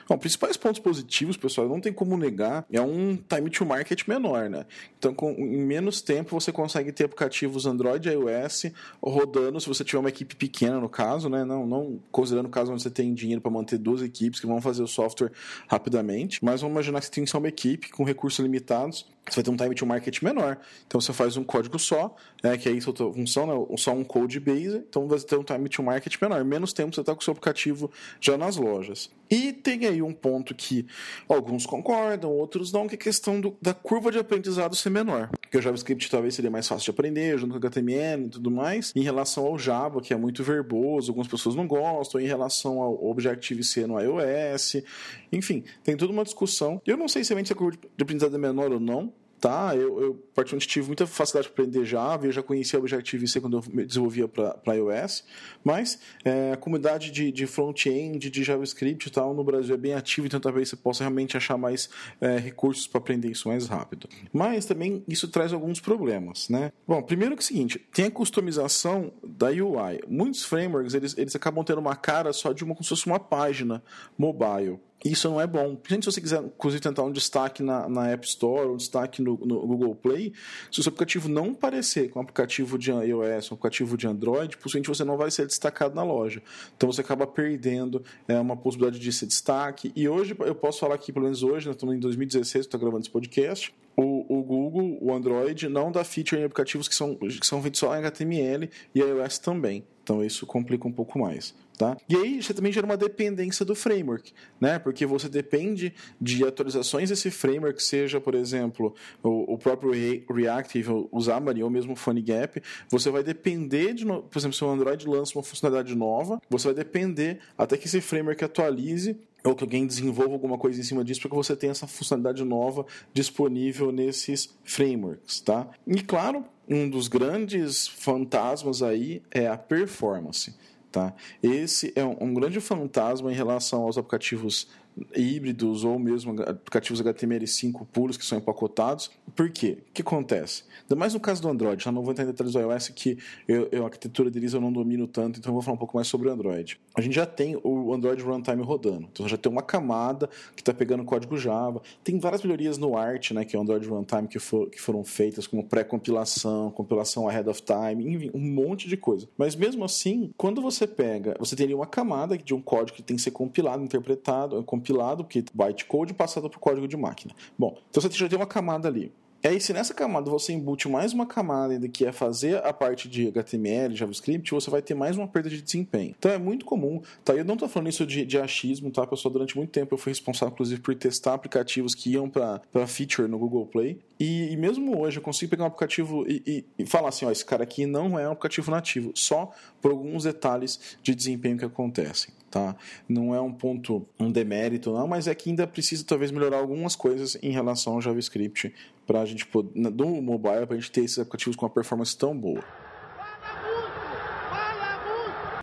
Bom, 0.08 0.20
principais 0.20 0.56
pontos 0.56 0.80
positivos, 0.80 1.36
pessoal, 1.36 1.68
não 1.68 1.82
tem 1.82 1.92
como 1.92 2.16
negar, 2.16 2.64
é 2.72 2.80
um 2.80 3.16
time 3.18 3.50
to 3.50 3.66
market 3.66 4.08
menor, 4.08 4.48
né? 4.52 4.68
Então, 5.00 5.16
com, 5.16 5.32
em 5.32 5.66
menos 5.66 6.00
tempo, 6.00 6.40
você 6.40 6.52
consegue 6.52 6.92
ter 6.92 7.06
aplicativos 7.06 7.66
Android 7.66 8.08
e 8.08 8.12
iOS 8.12 8.68
rodando, 9.02 9.60
se 9.60 9.68
você 9.68 9.84
tiver 9.84 9.98
uma 9.98 10.10
equipe 10.10 10.36
pequena, 10.36 10.80
no 10.80 10.88
caso, 10.88 11.28
né? 11.28 11.44
Não, 11.44 11.66
não 11.66 12.00
considerando 12.12 12.46
o 12.46 12.50
caso 12.50 12.72
onde 12.72 12.84
você 12.84 12.92
tem 12.92 13.16
dinheiro 13.16 13.42
para 13.42 13.50
manter 13.50 13.80
duas 13.80 14.04
equipes 14.04 14.40
que 14.40 14.46
vão 14.46 14.62
fazer 14.62 14.84
o 14.84 14.88
software 14.88 15.32
rapidamente, 15.68 16.44
mas 16.46 16.62
vamos 16.62 16.76
imaginar 16.76 17.00
que 17.00 17.08
você 17.08 17.12
tem 17.12 17.26
só 17.26 17.40
uma 17.40 17.48
equipe 17.48 17.90
com 17.90 18.04
recursos 18.04 18.40
limitados, 18.44 19.08
você 19.28 19.38
vai 19.38 19.44
ter 19.44 19.52
um 19.52 19.58
time 19.58 19.76
to 19.76 19.86
market 19.86 20.22
menor. 20.22 20.58
Então 20.86 21.02
você 21.02 21.12
faz 21.12 21.36
um 21.38 21.44
código 21.44 21.80
só, 21.80 22.16
né, 22.44 22.58
que 22.58 22.70
é 22.70 22.72
isso 22.72 22.92
a 22.92 23.14
função, 23.14 23.48
né, 23.48 23.76
só 23.78 23.92
um 23.92 24.04
code 24.04 24.40
base, 24.40 24.84
então 24.88 25.08
você 25.08 25.26
ter 25.26 25.38
um 25.38 25.44
time 25.44 25.68
to 25.68 25.82
market 25.82 26.16
menor. 26.22 26.44
Menos 26.44 26.74
tempo 26.74 26.94
você 26.94 27.02
está 27.02 27.14
com 27.14 27.22
o 27.22 27.24
seu 27.24 27.32
aplicativo 27.32 27.92
já 28.22 28.38
nas 28.38 28.56
lojas. 28.58 29.10
E 29.30 29.52
tem 29.52 29.86
aí 29.86 30.02
um 30.02 30.14
ponto 30.14 30.54
que 30.54 30.86
alguns 31.28 31.66
concordam, 31.66 32.32
outros 32.32 32.72
não, 32.72 32.88
que 32.88 32.94
é 32.94 32.98
a 32.98 33.02
questão 33.02 33.42
do, 33.42 33.58
da 33.60 33.74
curva 33.74 34.12
de 34.12 34.20
aprendizado 34.20 34.76
ser 34.76 34.92
menor. 34.92 35.30
Porque 35.42 35.58
o 35.58 35.62
JavaScript 35.62 36.10
talvez 36.12 36.36
seria 36.36 36.52
mais 36.52 36.68
fácil 36.68 36.86
de 36.86 36.92
aprender, 36.92 37.38
junto 37.38 37.52
com 37.52 37.58
HTML 37.58 38.26
e 38.26 38.30
tudo 38.30 38.52
mais, 38.52 38.92
em 38.96 39.02
relação 39.02 39.46
ao 39.46 39.58
Java, 39.58 40.00
que 40.02 40.14
é 40.14 40.18
muito 40.18 40.44
verboso, 40.44 41.10
algumas 41.10 41.28
pessoas 41.28 41.56
não 41.56 41.68
gostam, 41.68 42.22
em 42.22 42.28
relação 42.28 42.82
ao 42.82 43.04
Objective-C 43.04 43.88
no 43.88 44.00
iOS, 44.00 44.84
enfim, 45.32 45.64
tem 45.84 45.98
toda 45.98 46.14
uma 46.14 46.24
discussão. 46.24 46.82
Eu 46.86 46.98
não 46.98 47.08
sei 47.08 47.24
se 47.24 47.34
a 47.34 47.56
curva 47.56 47.78
de 47.98 48.04
aprendizado 48.04 48.36
é 48.36 48.40
menor 48.40 48.72
ou 48.72 48.80
não, 48.80 49.12
tá? 49.40 49.76
Eu, 49.76 50.02
eu 50.02 50.14
particularmente 50.34 50.68
tive 50.68 50.88
muita 50.88 51.06
facilidade 51.06 51.52
para 51.52 51.64
aprender 51.64 51.86
Java, 51.86 52.26
eu 52.26 52.32
já 52.32 52.42
conhecia 52.42 52.80
o 52.80 52.82
Objective-C 52.82 53.42
quando 53.42 53.58
eu 53.58 53.86
desenvolvia 53.86 54.28
para 54.28 54.76
iOS, 54.76 55.24
mas 55.64 56.00
é, 56.24 56.54
a 56.54 56.58
comunidade 56.58 57.12
de, 57.12 57.32
de 57.32 57.46
front-end, 57.46 58.30
de 58.30 58.44
JavaScript 58.44 59.08
e 59.08 59.12
tal, 59.12 59.34
no 59.34 59.44
Brasil 59.44 59.76
é 59.76 59.78
bem 59.78 59.94
ativa, 59.94 60.28
então 60.28 60.40
talvez 60.40 60.70
você 60.70 60.76
possa 60.76 61.04
realmente 61.04 61.38
achar 61.38 61.58
mais 61.58 61.90
é, 62.20 62.38
recursos 62.38 62.88
para 62.88 63.00
aprender 63.00 63.30
isso 63.30 63.48
mais 63.48 63.68
rápido. 63.68 64.08
Mas 64.32 64.66
também 64.66 65.04
isso 65.08 65.28
traz 65.28 65.54
alguns 65.54 65.80
problemas, 65.80 66.50
né? 66.50 66.72
Bom, 66.88 67.02
primeiro 67.02 67.36
que 67.36 67.42
é 67.42 67.44
o 67.44 67.46
seguinte, 67.46 67.80
tem 67.94 68.06
a 68.06 68.12
customização 68.12 69.12
da 69.24 69.48
UI. 69.48 70.02
Muitos 70.08 70.44
frameworks, 70.44 70.94
eles, 70.94 71.18
eles 71.18 71.36
acabam 71.36 71.64
tendo 71.64 71.80
uma 71.80 71.96
cara 71.96 72.34
só 72.34 72.52
de 72.52 72.64
uma, 72.64 72.74
como 72.74 72.84
se 72.84 72.90
fosse 72.90 73.06
uma 73.06 73.20
página 73.20 73.84
mobile. 74.18 74.80
Isso 75.04 75.30
não 75.30 75.40
é 75.40 75.46
bom. 75.46 75.78
Se 75.88 75.98
você 76.02 76.20
quiser, 76.20 76.42
inclusive, 76.42 76.82
tentar 76.82 77.04
um 77.04 77.12
destaque 77.12 77.62
na, 77.62 77.88
na 77.88 78.10
App 78.10 78.26
Store, 78.26 78.70
um 78.70 78.78
destaque 78.78 79.22
no, 79.22 79.38
no, 79.38 79.60
Google 79.68 79.94
Play, 79.94 80.34
se 80.72 80.80
o 80.80 80.84
seu 80.84 80.90
aplicativo 80.90 81.30
não 81.30 81.54
parecer 81.54 82.10
com 82.10 82.20
um 82.20 82.24
aplicativo 82.24 82.78
de 82.78 82.90
iOS, 82.92 83.52
um 83.52 83.56
aplicativo 83.56 83.98
de 83.98 84.08
Android, 84.08 84.58
possivelmente 84.58 84.90
você 84.90 85.04
não 85.04 85.16
vai 85.16 85.30
ser 85.30 85.46
destacado 85.46 85.94
na 85.94 86.04
loja. 86.04 86.42
Então 86.76 86.92
você 86.92 87.02
acaba 87.02 87.28
perdendo 87.28 88.04
é, 88.28 88.40
uma 88.40 88.58
possibilidade 88.58 89.00
de 89.00 89.14
ser 89.14 89.28
destaque. 89.28 89.92
E 89.96 90.10
hoje, 90.10 90.36
eu 90.40 90.56
posso 90.56 90.80
falar 90.80 90.96
aqui, 90.96 91.14
pelo 91.14 91.26
menos 91.26 91.44
hoje, 91.44 91.68
nós 91.68 91.76
estamos 91.76 91.96
em 91.96 92.00
2016, 92.00 92.66
estou 92.66 92.80
gravando 92.80 93.02
esse 93.02 93.12
podcast, 93.12 93.72
o, 93.96 94.40
o, 94.40 94.44
Google, 94.44 94.98
o 95.02 95.14
Android, 95.14 95.70
não 95.70 95.92
dá 95.92 96.04
feature 96.04 96.42
em 96.42 96.46
aplicativos 96.46 96.88
que 96.88 96.96
são, 96.96 97.16
que 97.16 97.46
são 97.46 97.62
feitos 97.62 97.80
só 97.80 97.96
em 97.96 98.00
HTML 98.00 98.70
e 98.94 99.00
iOS 99.00 99.38
também. 99.38 99.84
Então 100.04 100.24
isso 100.24 100.46
complica 100.46 100.88
um 100.88 100.92
pouco 100.92 101.18
mais. 101.20 101.54
Tá? 101.78 101.98
E 102.08 102.16
aí 102.16 102.42
você 102.42 102.54
também 102.54 102.72
gera 102.72 102.86
uma 102.86 102.96
dependência 102.96 103.66
do 103.66 103.76
framework, 103.76 104.32
né? 104.62 104.80
Porque 104.80 105.06
você 105.06 105.28
depende 105.28 105.94
de 106.22 106.46
atualizações 106.46 107.10
desse 107.10 107.30
framework, 107.30 107.84
seja, 107.84 108.22
por 108.22 108.34
exemplo, 108.34 108.96
o, 109.22 109.54
o 109.54 109.58
próprio 109.58 109.92
Reactive, 110.34 110.90
o 111.12 111.22
Xamarin 111.22 111.64
ou 111.64 111.70
mesmo 111.70 111.92
o 111.94 111.96
PhoneGap, 111.96 112.62
você 112.90 113.10
vai 113.10 113.24
depender 113.24 113.94
de, 113.94 114.06
por 114.06 114.38
exemplo, 114.38 114.56
se 114.56 114.64
o 114.64 114.70
Android 114.70 115.06
lança 115.06 115.38
uma 115.38 115.44
funcionalidade 115.44 115.94
nova, 115.96 116.42
você 116.50 116.68
vai 116.68 116.76
depender 116.76 117.40
até 117.58 117.76
que 117.76 117.88
esse 117.88 118.00
framework 118.00 118.42
atualize 118.44 119.18
ou 119.44 119.54
que 119.54 119.64
alguém 119.64 119.86
desenvolva 119.86 120.34
alguma 120.34 120.58
coisa 120.58 120.80
em 120.80 120.84
cima 120.84 121.04
disso 121.04 121.22
para 121.22 121.30
que 121.30 121.36
você 121.36 121.56
tenha 121.56 121.72
essa 121.72 121.86
funcionalidade 121.86 122.44
nova 122.44 122.86
disponível 123.14 123.92
nesses 123.92 124.50
frameworks, 124.64 125.40
tá? 125.42 125.68
E 125.86 126.02
claro, 126.02 126.44
um 126.68 126.90
dos 126.90 127.08
grandes 127.08 127.88
fantasmas 127.88 128.82
aí 128.82 129.22
é 129.30 129.48
a 129.48 129.58
performance. 129.58 130.56
Tá? 130.96 131.14
Esse 131.44 131.92
é 131.94 132.06
um, 132.06 132.16
um 132.22 132.34
grande 132.34 132.62
fantasma 132.62 133.30
em 133.30 133.36
relação 133.36 133.82
aos 133.82 133.98
aplicativos 133.98 134.70
híbridos 135.16 135.84
ou 135.84 136.00
mesmo 136.00 136.42
aplicativos 136.42 137.02
HTML5 137.02 137.86
puros 137.92 138.18
que 138.18 138.26
são 138.26 138.38
empacotados. 138.38 139.12
Por 139.36 139.50
quê? 139.50 139.78
O 139.90 139.94
que 139.94 140.02
acontece? 140.02 140.64
Ainda 140.84 140.96
mais 140.96 141.14
no 141.14 141.20
caso 141.20 141.42
do 141.42 141.50
Android, 141.50 141.84
já 141.84 141.92
não 141.92 142.02
vou 142.02 142.12
entrar 142.12 142.24
em 142.24 142.28
detalhes 142.28 142.54
do 142.54 142.60
iOS 142.60 142.90
que 142.90 143.18
eu, 143.48 143.68
eu, 143.72 143.84
a 143.84 143.86
arquitetura 143.86 144.30
deles 144.30 144.54
eu 144.54 144.62
não 144.62 144.72
domino 144.72 145.08
tanto, 145.08 145.40
então 145.40 145.52
eu 145.52 145.54
vou 145.54 145.62
falar 145.62 145.76
um 145.76 145.80
pouco 145.80 145.96
mais 145.98 146.08
sobre 146.08 146.30
o 146.30 146.32
Android. 146.32 146.80
A 146.96 147.02
gente 147.02 147.14
já 147.14 147.26
tem 147.26 147.60
o 147.64 147.94
Android 147.94 148.22
Runtime 148.22 148.64
rodando, 148.64 149.08
então 149.12 149.28
já 149.28 149.38
tem 149.38 149.52
uma 149.52 149.62
camada 149.62 150.30
que 150.56 150.62
está 150.62 150.74
pegando 150.74 151.04
código 151.04 151.38
Java. 151.38 151.82
Tem 152.04 152.20
várias 152.20 152.42
melhorias 152.42 152.78
no 152.78 152.98
Art, 152.98 153.32
né, 153.32 153.44
que 153.44 153.56
é 153.56 153.60
o 153.60 153.62
Android 153.62 153.88
Runtime, 153.88 154.28
que, 154.28 154.40
for, 154.40 154.70
que 154.70 154.80
foram 154.80 155.04
feitas 155.04 155.48
como 155.48 155.64
pré-compilação, 155.64 156.72
compilação 156.72 157.28
ahead 157.28 157.50
of 157.50 157.62
time, 157.62 158.16
enfim, 158.16 158.32
um 158.34 158.40
monte 158.40 158.88
de 158.88 158.96
coisa. 158.96 159.28
Mas 159.38 159.56
mesmo 159.56 159.84
assim, 159.84 160.32
quando 160.38 160.62
você 160.62 160.88
pega, 160.88 161.36
você 161.40 161.56
teria 161.56 161.76
uma 161.76 161.88
camada 161.88 162.38
de 162.38 162.54
um 162.54 162.62
código 162.62 162.96
que 162.96 163.04
tem 163.04 163.16
que 163.16 163.22
ser 163.22 163.32
compilado, 163.32 163.84
interpretado, 163.84 164.64
compilado, 164.64 164.85
porque 165.24 165.44
bytecode 165.54 166.14
passado 166.14 166.50
para 166.50 166.58
o 166.58 166.60
código 166.60 166.88
de 166.88 166.98
máquina. 166.98 167.34
Bom, 167.58 167.78
então 167.90 168.02
você 168.02 168.10
já 168.10 168.28
tem 168.28 168.38
uma 168.38 168.46
camada 168.46 168.88
ali. 168.88 169.12
E 169.46 169.48
aí, 169.48 169.62
se 169.62 169.72
nessa 169.74 169.94
camada 169.94 170.28
você 170.28 170.54
embute 170.54 170.90
mais 170.90 171.14
uma 171.14 171.28
camada 171.28 171.88
que 171.88 172.04
é 172.04 172.12
fazer 172.12 172.66
a 172.66 172.74
parte 172.74 173.08
de 173.08 173.28
HTML, 173.28 173.96
JavaScript, 173.96 174.50
você 174.50 174.72
vai 174.72 174.82
ter 174.82 174.96
mais 174.96 175.16
uma 175.18 175.28
perda 175.28 175.52
de 175.52 175.62
desempenho. 175.62 176.16
Então 176.18 176.32
é 176.32 176.40
muito 176.40 176.66
comum, 176.66 177.00
tá? 177.24 177.32
Eu 177.36 177.46
não 177.46 177.54
estou 177.54 177.70
falando 177.70 177.90
isso 177.90 178.08
de, 178.08 178.26
de 178.26 178.40
achismo, 178.40 178.90
tá, 178.90 179.06
pessoal? 179.06 179.32
Durante 179.32 179.56
muito 179.56 179.70
tempo 179.70 179.94
eu 179.94 180.00
fui 180.00 180.12
responsável, 180.12 180.52
inclusive, 180.52 180.82
por 180.82 180.96
testar 180.96 181.36
aplicativos 181.36 181.94
que 181.94 182.10
iam 182.10 182.28
para 182.28 182.88
feature 182.88 183.28
no 183.28 183.38
Google 183.38 183.68
Play. 183.68 184.00
E, 184.20 184.52
e, 184.52 184.58
mesmo 184.58 185.00
hoje 185.00 185.20
eu 185.20 185.22
consigo 185.22 185.52
pegar 185.52 185.66
um 185.66 185.68
aplicativo 185.68 186.26
e, 186.28 186.42
e, 186.48 186.66
e, 186.80 186.86
falar 186.88 187.10
assim: 187.10 187.26
ó, 187.26 187.32
esse 187.32 187.46
cara 187.46 187.62
aqui 187.62 187.86
não 187.86 188.18
é 188.18 188.28
um 188.28 188.32
aplicativo 188.32 188.72
nativo, 188.72 189.12
só 189.14 189.52
por 189.80 189.92
alguns 189.92 190.24
detalhes 190.24 190.98
de 191.04 191.14
desempenho 191.14 191.56
que 191.56 191.66
acontecem. 191.66 192.34
Tá? 192.50 192.74
Não 193.08 193.36
é 193.36 193.42
um 193.42 193.52
ponto, 193.52 194.08
um 194.18 194.32
demérito, 194.32 194.94
não, 194.94 195.06
mas 195.06 195.28
é 195.28 195.36
que 195.36 195.50
ainda 195.50 195.68
precisa 195.68 196.06
talvez 196.06 196.32
melhorar 196.32 196.60
algumas 196.60 196.96
coisas 196.96 197.38
em 197.44 197.52
relação 197.52 197.96
ao 197.96 198.02
JavaScript 198.02 198.74
para 199.06 199.22
a 199.22 199.26
gente 199.26 199.46
poder, 199.46 199.72
no 199.80 200.22
mobile, 200.22 200.66
para 200.66 200.76
a 200.76 200.80
gente 200.80 200.92
ter 200.92 201.04
esses 201.04 201.20
aplicativos 201.20 201.56
com 201.56 201.66
uma 201.66 201.72
performance 201.72 202.18
tão 202.18 202.38
boa. 202.38 202.64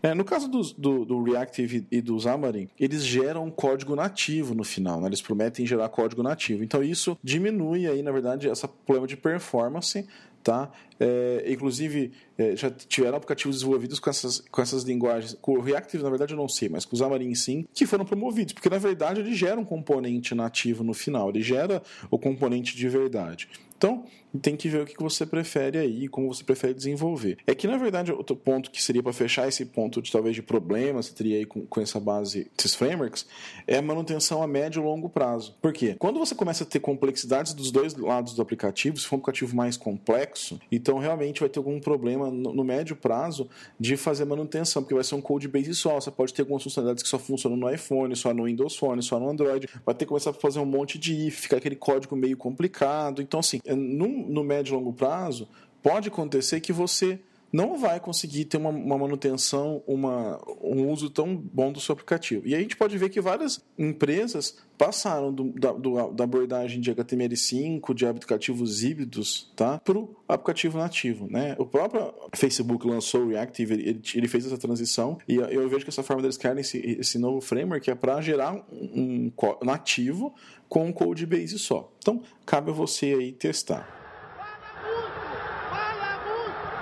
É, 0.02 0.14
no 0.14 0.24
caso 0.24 0.48
do, 0.48 1.04
do, 1.04 1.22
Reactive 1.22 1.86
e 1.90 2.00
do 2.00 2.18
Xamarin, 2.18 2.68
eles 2.78 3.04
geram 3.04 3.44
um 3.44 3.50
código 3.50 3.94
nativo 3.94 4.54
no 4.54 4.64
final, 4.64 5.00
né? 5.00 5.06
eles 5.06 5.22
prometem 5.22 5.64
gerar 5.64 5.88
código 5.88 6.22
nativo. 6.22 6.64
Então 6.64 6.82
isso 6.82 7.16
diminui 7.22 7.86
aí, 7.86 8.02
na 8.02 8.10
verdade, 8.10 8.48
esse 8.48 8.66
problema 8.66 9.06
de 9.06 9.16
performance 9.16 10.04
tá? 10.42 10.70
É, 10.98 11.44
inclusive, 11.48 12.12
é, 12.36 12.56
já 12.56 12.70
tiveram 12.70 13.16
aplicativos 13.16 13.56
desenvolvidos 13.56 13.98
com 13.98 14.10
essas, 14.10 14.40
com 14.50 14.60
essas 14.60 14.82
linguagens. 14.82 15.36
Com 15.40 15.54
o 15.54 15.60
Reactive, 15.60 16.02
na 16.02 16.10
verdade, 16.10 16.32
eu 16.32 16.36
não 16.36 16.48
sei, 16.48 16.68
mas 16.68 16.84
com 16.84 16.94
o 16.94 16.98
Xamarin 16.98 17.34
sim, 17.34 17.64
que 17.72 17.86
foram 17.86 18.04
promovidos, 18.04 18.52
porque 18.52 18.68
na 18.68 18.78
verdade 18.78 19.20
ele 19.20 19.34
gera 19.34 19.58
um 19.58 19.64
componente 19.64 20.34
nativo 20.34 20.84
no 20.84 20.92
final, 20.92 21.30
ele 21.30 21.42
gera 21.42 21.82
o 22.10 22.18
componente 22.18 22.76
de 22.76 22.88
verdade. 22.88 23.48
Então, 23.82 24.04
tem 24.40 24.56
que 24.56 24.68
ver 24.68 24.82
o 24.82 24.86
que 24.86 24.94
você 25.02 25.26
prefere 25.26 25.76
aí, 25.76 26.08
como 26.08 26.32
você 26.32 26.44
prefere 26.44 26.72
desenvolver. 26.72 27.38
É 27.46 27.54
que, 27.54 27.66
na 27.66 27.76
verdade, 27.76 28.12
outro 28.12 28.36
ponto 28.36 28.70
que 28.70 28.82
seria 28.82 29.02
para 29.02 29.12
fechar 29.12 29.48
esse 29.48 29.66
ponto 29.66 30.00
de 30.00 30.10
talvez 30.10 30.34
de 30.34 30.42
problemas 30.42 31.08
que 31.08 31.14
teria 31.16 31.38
aí 31.38 31.44
com, 31.44 31.66
com 31.66 31.80
essa 31.80 31.98
base, 31.98 32.50
esses 32.56 32.74
frameworks, 32.74 33.26
é 33.66 33.78
a 33.78 33.82
manutenção 33.82 34.42
a 34.42 34.46
médio 34.46 34.80
e 34.80 34.84
longo 34.84 35.08
prazo. 35.08 35.56
Por 35.60 35.72
quê? 35.72 35.96
Quando 35.98 36.18
você 36.18 36.34
começa 36.34 36.64
a 36.64 36.66
ter 36.66 36.78
complexidades 36.78 37.52
dos 37.52 37.70
dois 37.72 37.94
lados 37.94 38.34
do 38.34 38.40
aplicativo, 38.40 38.96
se 38.96 39.06
for 39.06 39.16
um 39.16 39.18
aplicativo 39.18 39.54
mais 39.54 39.76
complexo, 39.76 40.60
então 40.70 40.98
realmente 40.98 41.40
vai 41.40 41.48
ter 41.48 41.58
algum 41.58 41.80
problema 41.80 42.30
no, 42.30 42.54
no 42.54 42.64
médio 42.64 42.94
prazo 42.94 43.48
de 43.78 43.96
fazer 43.96 44.24
manutenção, 44.24 44.82
porque 44.82 44.94
vai 44.94 45.04
ser 45.04 45.16
um 45.16 45.20
code 45.20 45.48
base 45.48 45.74
só. 45.74 46.00
Você 46.00 46.10
pode 46.10 46.32
ter 46.32 46.42
algumas 46.42 46.62
funcionalidades 46.62 47.02
que 47.02 47.08
só 47.08 47.18
funcionam 47.18 47.58
no 47.58 47.68
iPhone, 47.68 48.14
só 48.14 48.32
no 48.32 48.44
Windows 48.44 48.76
Phone, 48.76 49.02
só 49.02 49.18
no 49.18 49.28
Android. 49.28 49.68
Vai 49.84 49.94
ter 49.94 50.04
que 50.04 50.08
começar 50.08 50.30
a 50.30 50.34
fazer 50.34 50.60
um 50.60 50.64
monte 50.64 50.98
de 50.98 51.26
if, 51.26 51.42
ficar 51.42 51.56
aquele 51.58 51.76
código 51.76 52.16
meio 52.16 52.36
complicado. 52.36 53.20
Então, 53.20 53.40
assim, 53.40 53.60
no, 53.74 54.08
no 54.08 54.44
médio 54.44 54.72
e 54.72 54.76
longo 54.76 54.92
prazo, 54.92 55.48
pode 55.82 56.08
acontecer 56.08 56.60
que 56.60 56.72
você 56.72 57.20
não 57.52 57.76
vai 57.76 58.00
conseguir 58.00 58.46
ter 58.46 58.56
uma, 58.56 58.70
uma, 58.70 58.96
manutenção, 58.96 59.82
uma, 59.86 60.40
um 60.62 60.90
uso 60.90 61.10
tão 61.10 61.36
bom 61.36 61.70
do 61.70 61.80
seu 61.80 61.92
aplicativo. 61.92 62.46
E 62.46 62.54
a 62.54 62.58
gente 62.58 62.76
pode 62.76 62.96
ver 62.96 63.10
que 63.10 63.20
várias 63.20 63.62
empresas 63.78 64.56
passaram 64.78 65.32
do, 65.32 65.52
da, 65.52 65.72
do, 65.72 66.10
da, 66.12 66.24
abordagem 66.24 66.80
de 66.80 66.92
HTML5, 66.92 67.94
de 67.94 68.06
aplicativos 68.06 68.82
híbridos, 68.82 69.52
tá, 69.54 69.78
para 69.78 69.98
o 69.98 70.16
aplicativo 70.26 70.78
nativo. 70.78 71.28
Né? 71.30 71.54
O 71.58 71.66
próprio 71.66 72.12
Facebook 72.34 72.86
lançou 72.86 73.24
o 73.24 73.28
Reactive, 73.28 73.74
ele, 73.74 74.02
ele, 74.14 74.28
fez 74.28 74.46
essa 74.46 74.56
transição, 74.56 75.18
e 75.28 75.36
eu 75.36 75.68
vejo 75.68 75.84
que 75.84 75.90
essa 75.90 76.02
forma 76.02 76.22
deles 76.22 76.38
querem 76.38 76.62
esse, 76.62 76.78
esse 76.78 77.18
novo 77.18 77.40
framework 77.40 77.88
é 77.90 77.94
para 77.94 78.20
gerar 78.22 78.54
um, 78.72 79.30
um 79.36 79.64
nativo 79.64 80.34
com 80.68 80.86
um 80.86 80.92
code 80.92 81.26
base 81.26 81.58
só. 81.58 81.92
Então, 81.98 82.22
cabe 82.46 82.70
a 82.70 82.74
você 82.74 83.06
aí 83.06 83.30
testar. 83.30 84.01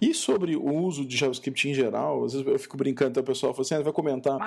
E 0.00 0.14
sobre 0.14 0.56
o 0.56 0.72
uso 0.72 1.04
de 1.04 1.16
JavaScript 1.16 1.68
em 1.68 1.74
geral, 1.74 2.24
às 2.24 2.32
vezes 2.32 2.46
eu 2.46 2.58
fico 2.58 2.76
brincando, 2.76 3.10
então 3.10 3.22
o 3.22 3.26
pessoal 3.26 3.52
fala 3.52 3.62
assim, 3.62 3.74
ah, 3.74 3.82
vai 3.82 3.92
comentar 3.92 4.38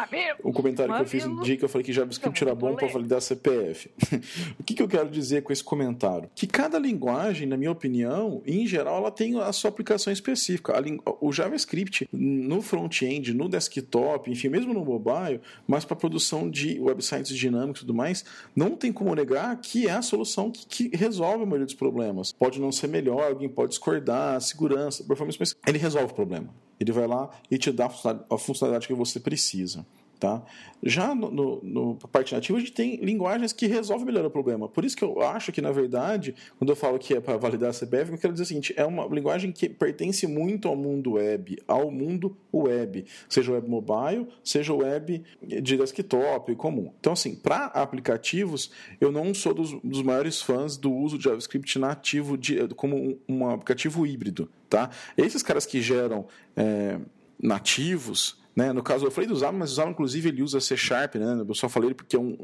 o 0.44 0.52
comentário 0.52 0.94
que 0.94 1.02
eu 1.02 1.06
fiz 1.06 1.26
no 1.26 1.42
dia 1.44 1.58
que 1.58 1.64
eu 1.64 1.70
falei 1.70 1.86
que 1.86 1.94
JavaScript 1.94 2.44
era 2.44 2.56
bom 2.56 2.76
para 2.76 2.88
validar 2.88 3.22
CPF. 3.22 3.90
o 4.60 4.64
que, 4.64 4.74
que 4.74 4.82
eu 4.82 4.88
quero 4.88 5.10
dizer 5.10 5.44
com 5.44 5.54
esse 5.54 5.64
comentário? 5.64 6.30
Que 6.34 6.48
cada 6.48 6.80
linguagem, 6.80 7.48
na 7.48 7.58
minha 7.58 7.72
opinião, 7.72 8.42
em 8.46 8.66
geral, 8.66 8.98
ela 8.98 9.12
tem 9.12 9.40
a 9.40 9.52
sua 9.52 9.70
aplicação 9.70 10.12
específica. 10.12 10.74
O 11.22 11.32
JavaScript 11.32 12.08
no 12.12 12.62
front-end, 12.62 13.34
no 13.34 13.48
desktop, 13.48 14.32
enfim, 14.32 14.50
mesmo 14.50 14.74
no 14.74 14.84
mobile, 14.84 15.40
mas 15.68 15.86
para 15.86 15.96
produção 15.96 16.50
de 16.50 16.80
websites 16.80 17.36
dinâmicos 17.36 17.82
e 17.82 17.86
tudo 17.86 17.94
mais, 17.94 18.26
não 18.56 18.72
tem 18.72 18.92
como 18.92 19.14
negar 19.14 19.56
que 19.62 19.88
é 19.88 19.92
a 19.92 20.02
solução 20.02 20.52
que, 20.52 20.90
que 20.90 20.96
resolve 20.96 21.44
a 21.44 21.46
maioria 21.46 21.66
dos 21.66 21.76
problemas. 21.76 22.32
Pode 22.32 22.60
não 22.60 22.72
ser 22.72 22.88
melhor, 22.88 23.24
alguém 23.24 23.50
pode 23.50 23.70
discordar, 23.70 24.40
segurança, 24.42 25.04
performance 25.04 25.38
mas 25.44 25.58
ele 25.68 25.78
resolve 25.78 26.12
o 26.12 26.16
problema. 26.16 26.56
Ele 26.80 26.92
vai 26.94 27.06
lá 27.06 27.30
e 27.52 27.58
te 27.58 27.70
dá 27.72 27.88
a 27.88 28.38
funcionalidade 28.38 28.88
que 28.88 28.94
você 28.94 29.20
precisa. 29.20 29.86
Tá? 30.24 30.42
Já 30.82 31.14
no, 31.14 31.30
no, 31.30 31.60
no, 31.62 31.96
parte 32.10 32.34
nativa, 32.34 32.58
a 32.58 32.62
gente 32.62 32.72
tem 32.72 32.96
linguagens 32.96 33.52
que 33.52 33.68
resolvem 33.68 34.06
melhor 34.06 34.24
o 34.24 34.30
problema. 34.30 34.70
Por 34.70 34.86
isso 34.86 34.96
que 34.96 35.04
eu 35.04 35.22
acho 35.22 35.52
que, 35.52 35.62
na 35.62 35.70
verdade, 35.70 36.34
quando 36.58 36.70
eu 36.70 36.78
falo 36.78 36.98
que 36.98 37.14
é 37.14 37.20
para 37.20 37.36
validar 37.36 37.72
a 37.72 37.74
CBF, 37.74 38.14
eu 38.14 38.18
quero 38.18 38.32
dizer 38.32 38.44
o 38.44 38.46
seguinte: 38.46 38.74
é 38.78 38.86
uma 38.86 39.06
linguagem 39.08 39.52
que 39.52 39.68
pertence 39.68 40.26
muito 40.26 40.70
ao 40.70 40.78
mundo 40.78 41.16
web, 41.16 41.62
ao 41.68 41.92
mundo 41.92 42.38
web, 42.54 43.06
seja 43.28 43.52
web 43.52 43.68
mobile, 43.70 44.30
seja 44.42 44.74
web 44.74 45.22
de 45.42 45.76
desktop 45.76 46.56
comum. 46.56 46.94
Então, 47.02 47.12
assim, 47.12 47.36
para 47.36 47.66
aplicativos, 47.66 48.72
eu 49.02 49.12
não 49.12 49.34
sou 49.34 49.54
dos, 49.54 49.74
dos, 49.84 50.02
maiores 50.02 50.42
fãs 50.42 50.78
do 50.78 50.94
uso 50.94 51.18
de 51.18 51.26
JavaScript 51.26 51.78
nativo 51.78 52.38
de, 52.38 52.66
como 52.78 52.96
um, 52.96 53.20
um, 53.28 53.50
aplicativo 53.50 54.08
híbrido. 54.08 54.50
Tá? 54.70 54.90
Esses 55.18 55.44
caras 55.44 55.66
que 55.66 55.82
geram 55.82 56.26
é, 56.56 56.98
nativos 57.42 58.42
né? 58.56 58.72
No 58.72 58.84
caso, 58.84 59.06
eu 59.06 59.12
falei 59.12 59.28
do 59.28 59.36
Zama, 59.36 59.60
mas 59.60 59.72
o 59.72 59.76
Zama, 59.76 59.92
inclusive, 59.92 60.30
ele 60.30 60.44
usa 60.44 60.60
C 60.60 60.78
Sharp, 60.78 61.16
né? 61.16 61.44
Eu 61.48 61.56
só 61.56 61.68
falei 61.68 61.94
porque 61.94 62.16
é 62.16 62.20
um, 62.20 62.38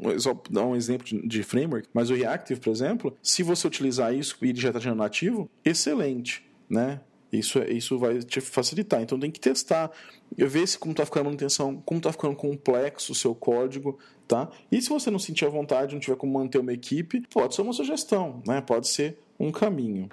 dar 0.50 0.66
um 0.66 0.74
exemplo 0.74 1.06
de, 1.06 1.26
de, 1.26 1.42
framework, 1.42 1.88
mas 1.92 2.10
o 2.10 2.14
Reactive, 2.14 2.60
por 2.60 2.70
exemplo, 2.70 3.16
se 3.22 3.42
você 3.42 3.66
utilizar 3.66 4.14
isso 4.14 4.36
e 4.42 4.48
ele 4.48 4.60
já 4.60 4.68
está 4.68 4.80
gerando 4.80 4.98
nativo, 4.98 5.48
excelente, 5.64 6.44
né? 6.68 7.00
Isso, 7.32 7.60
é, 7.60 7.70
isso 7.70 7.96
vai 7.96 8.18
te 8.18 8.40
facilitar. 8.40 9.00
Então 9.00 9.18
tem 9.18 9.30
que 9.30 9.38
testar, 9.38 9.90
ver 10.36 10.66
se 10.66 10.76
como 10.76 10.92
está 10.92 11.04
ficando 11.04 11.22
a 11.22 11.24
manutenção, 11.26 11.80
como 11.84 11.98
está 11.98 12.10
ficando 12.10 12.34
complexo 12.34 13.12
o 13.12 13.14
seu 13.14 13.34
código, 13.34 13.98
tá? 14.26 14.48
E 14.70 14.82
se 14.82 14.88
você 14.88 15.10
não 15.10 15.18
sentir 15.18 15.44
a 15.44 15.48
vontade, 15.48 15.94
não 15.94 16.00
tiver 16.00 16.16
como 16.16 16.32
manter 16.32 16.58
uma 16.58 16.72
equipe, 16.72 17.22
pode 17.32 17.54
ser 17.54 17.62
uma 17.62 17.72
sugestão, 17.72 18.42
né? 18.46 18.60
Pode 18.60 18.88
ser 18.88 19.16
um 19.38 19.52
caminho. 19.52 20.08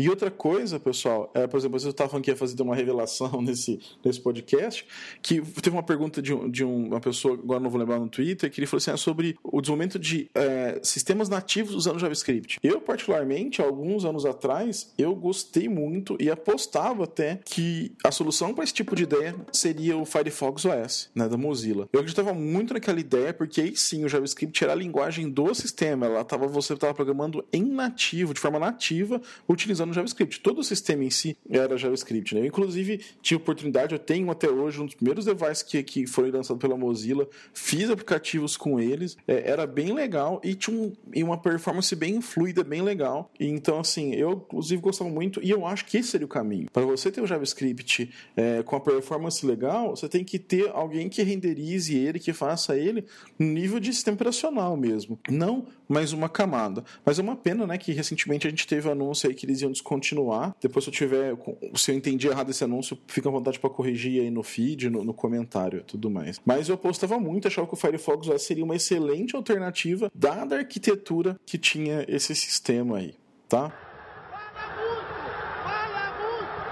E 0.00 0.08
outra 0.08 0.30
coisa, 0.30 0.80
pessoal, 0.80 1.30
é, 1.34 1.46
por 1.46 1.58
exemplo, 1.58 1.78
eu 1.78 1.90
estava 1.90 2.08
falando 2.08 2.24
que 2.24 2.30
ia 2.30 2.36
fazer 2.36 2.62
uma 2.62 2.74
revelação 2.74 3.30
nesse, 3.44 3.78
nesse 4.02 4.18
podcast, 4.18 4.86
que 5.20 5.42
teve 5.42 5.76
uma 5.76 5.82
pergunta 5.82 6.22
de, 6.22 6.34
de 6.48 6.64
uma 6.64 6.98
pessoa, 6.98 7.34
agora 7.34 7.60
não 7.60 7.68
vou 7.68 7.78
lembrar 7.78 7.98
no 7.98 8.08
Twitter, 8.08 8.50
que 8.50 8.60
ele 8.60 8.66
falou 8.66 8.78
assim, 8.78 8.90
ah, 8.90 8.96
sobre 8.96 9.36
o 9.44 9.60
desenvolvimento 9.60 9.98
de 9.98 10.30
é, 10.34 10.80
sistemas 10.82 11.28
nativos 11.28 11.74
usando 11.74 11.98
JavaScript. 11.98 12.58
Eu, 12.62 12.80
particularmente, 12.80 13.60
alguns 13.60 14.06
anos 14.06 14.24
atrás, 14.24 14.90
eu 14.96 15.14
gostei 15.14 15.68
muito 15.68 16.16
e 16.18 16.30
apostava 16.30 17.04
até 17.04 17.38
que 17.44 17.92
a 18.02 18.10
solução 18.10 18.54
para 18.54 18.64
esse 18.64 18.72
tipo 18.72 18.96
de 18.96 19.02
ideia 19.02 19.36
seria 19.52 19.98
o 19.98 20.06
Firefox 20.06 20.64
OS, 20.64 21.10
né, 21.14 21.28
da 21.28 21.36
Mozilla. 21.36 21.86
Eu 21.92 22.00
acreditava 22.00 22.32
muito 22.32 22.72
naquela 22.72 22.98
ideia, 22.98 23.34
porque 23.34 23.60
aí 23.60 23.76
sim 23.76 24.02
o 24.02 24.08
JavaScript 24.08 24.64
era 24.64 24.72
a 24.72 24.76
linguagem 24.76 25.28
do 25.28 25.54
sistema, 25.54 26.06
ela 26.06 26.24
tava, 26.24 26.46
você 26.46 26.72
estava 26.72 26.94
programando 26.94 27.44
em 27.52 27.64
nativo, 27.64 28.32
de 28.32 28.40
forma 28.40 28.58
nativa, 28.58 29.20
utilizando 29.46 29.89
no 29.90 29.94
JavaScript. 29.94 30.40
Todo 30.40 30.60
o 30.60 30.64
sistema 30.64 31.04
em 31.04 31.10
si 31.10 31.36
era 31.48 31.76
JavaScript. 31.76 32.34
Né? 32.34 32.42
Eu, 32.42 32.46
inclusive, 32.46 33.00
tive 33.20 33.40
oportunidade, 33.40 33.94
eu 33.94 33.98
tenho 33.98 34.30
até 34.30 34.48
hoje 34.48 34.80
um 34.80 34.86
dos 34.86 34.94
primeiros 34.94 35.24
devices 35.24 35.62
que, 35.62 35.82
que 35.82 36.06
foi 36.06 36.30
lançado 36.30 36.58
pela 36.58 36.76
Mozilla, 36.76 37.28
fiz 37.52 37.90
aplicativos 37.90 38.56
com 38.56 38.80
eles, 38.80 39.16
é, 39.26 39.50
era 39.50 39.66
bem 39.66 39.92
legal 39.92 40.40
e 40.42 40.54
tinha 40.54 40.76
um, 40.76 40.92
e 41.14 41.22
uma 41.22 41.36
performance 41.36 41.94
bem 41.94 42.20
fluida, 42.20 42.64
bem 42.64 42.82
legal. 42.82 43.30
E, 43.38 43.46
então, 43.46 43.80
assim, 43.80 44.14
eu, 44.14 44.32
inclusive, 44.32 44.80
gostava 44.80 45.10
muito 45.10 45.40
e 45.42 45.50
eu 45.50 45.66
acho 45.66 45.84
que 45.84 45.98
esse 45.98 46.08
seria 46.10 46.26
o 46.26 46.28
caminho. 46.28 46.68
Para 46.72 46.84
você 46.84 47.10
ter 47.10 47.20
o 47.20 47.26
JavaScript 47.26 48.10
é, 48.36 48.62
com 48.62 48.76
a 48.76 48.80
performance 48.80 49.44
legal, 49.44 49.94
você 49.96 50.08
tem 50.08 50.24
que 50.24 50.38
ter 50.38 50.70
alguém 50.70 51.08
que 51.08 51.22
renderize 51.22 51.96
ele, 51.96 52.18
que 52.18 52.32
faça 52.32 52.76
ele 52.76 53.04
no 53.38 53.46
nível 53.46 53.80
de 53.80 53.92
sistema 53.92 54.14
operacional 54.14 54.76
mesmo. 54.76 55.18
Não 55.28 55.66
mais 55.90 56.12
uma 56.12 56.28
camada. 56.28 56.84
Mas 57.04 57.18
é 57.18 57.22
uma 57.22 57.34
pena, 57.34 57.66
né, 57.66 57.76
que 57.76 57.92
recentemente 57.92 58.46
a 58.46 58.50
gente 58.50 58.64
teve 58.64 58.88
anúncio 58.88 59.28
aí 59.28 59.34
que 59.34 59.44
eles 59.44 59.60
iam 59.60 59.72
descontinuar. 59.80 60.54
Depois, 60.60 60.84
se 60.84 60.90
eu 60.90 60.94
tiver, 60.94 61.36
se 61.74 61.90
eu 61.90 61.96
entendi 61.96 62.28
errado 62.28 62.50
esse 62.50 62.62
anúncio, 62.62 62.98
fica 63.06 63.28
à 63.28 63.32
vontade 63.32 63.58
para 63.58 63.70
corrigir 63.70 64.20
aí 64.22 64.30
no 64.30 64.42
feed, 64.42 64.90
no, 64.90 65.04
no 65.04 65.14
comentário 65.14 65.82
tudo 65.82 66.10
mais. 66.10 66.40
Mas 66.44 66.68
eu 66.68 66.74
apostava 66.74 67.18
muito, 67.18 67.48
achava 67.48 67.66
que 67.66 67.74
o 67.74 67.76
Firefox 67.76 68.28
OS 68.28 68.42
seria 68.42 68.64
uma 68.64 68.76
excelente 68.76 69.34
alternativa, 69.34 70.10
dada 70.14 70.56
a 70.56 70.58
arquitetura 70.58 71.38
que 71.44 71.58
tinha 71.58 72.04
esse 72.08 72.34
sistema 72.34 72.98
aí, 72.98 73.14
tá? 73.48 73.72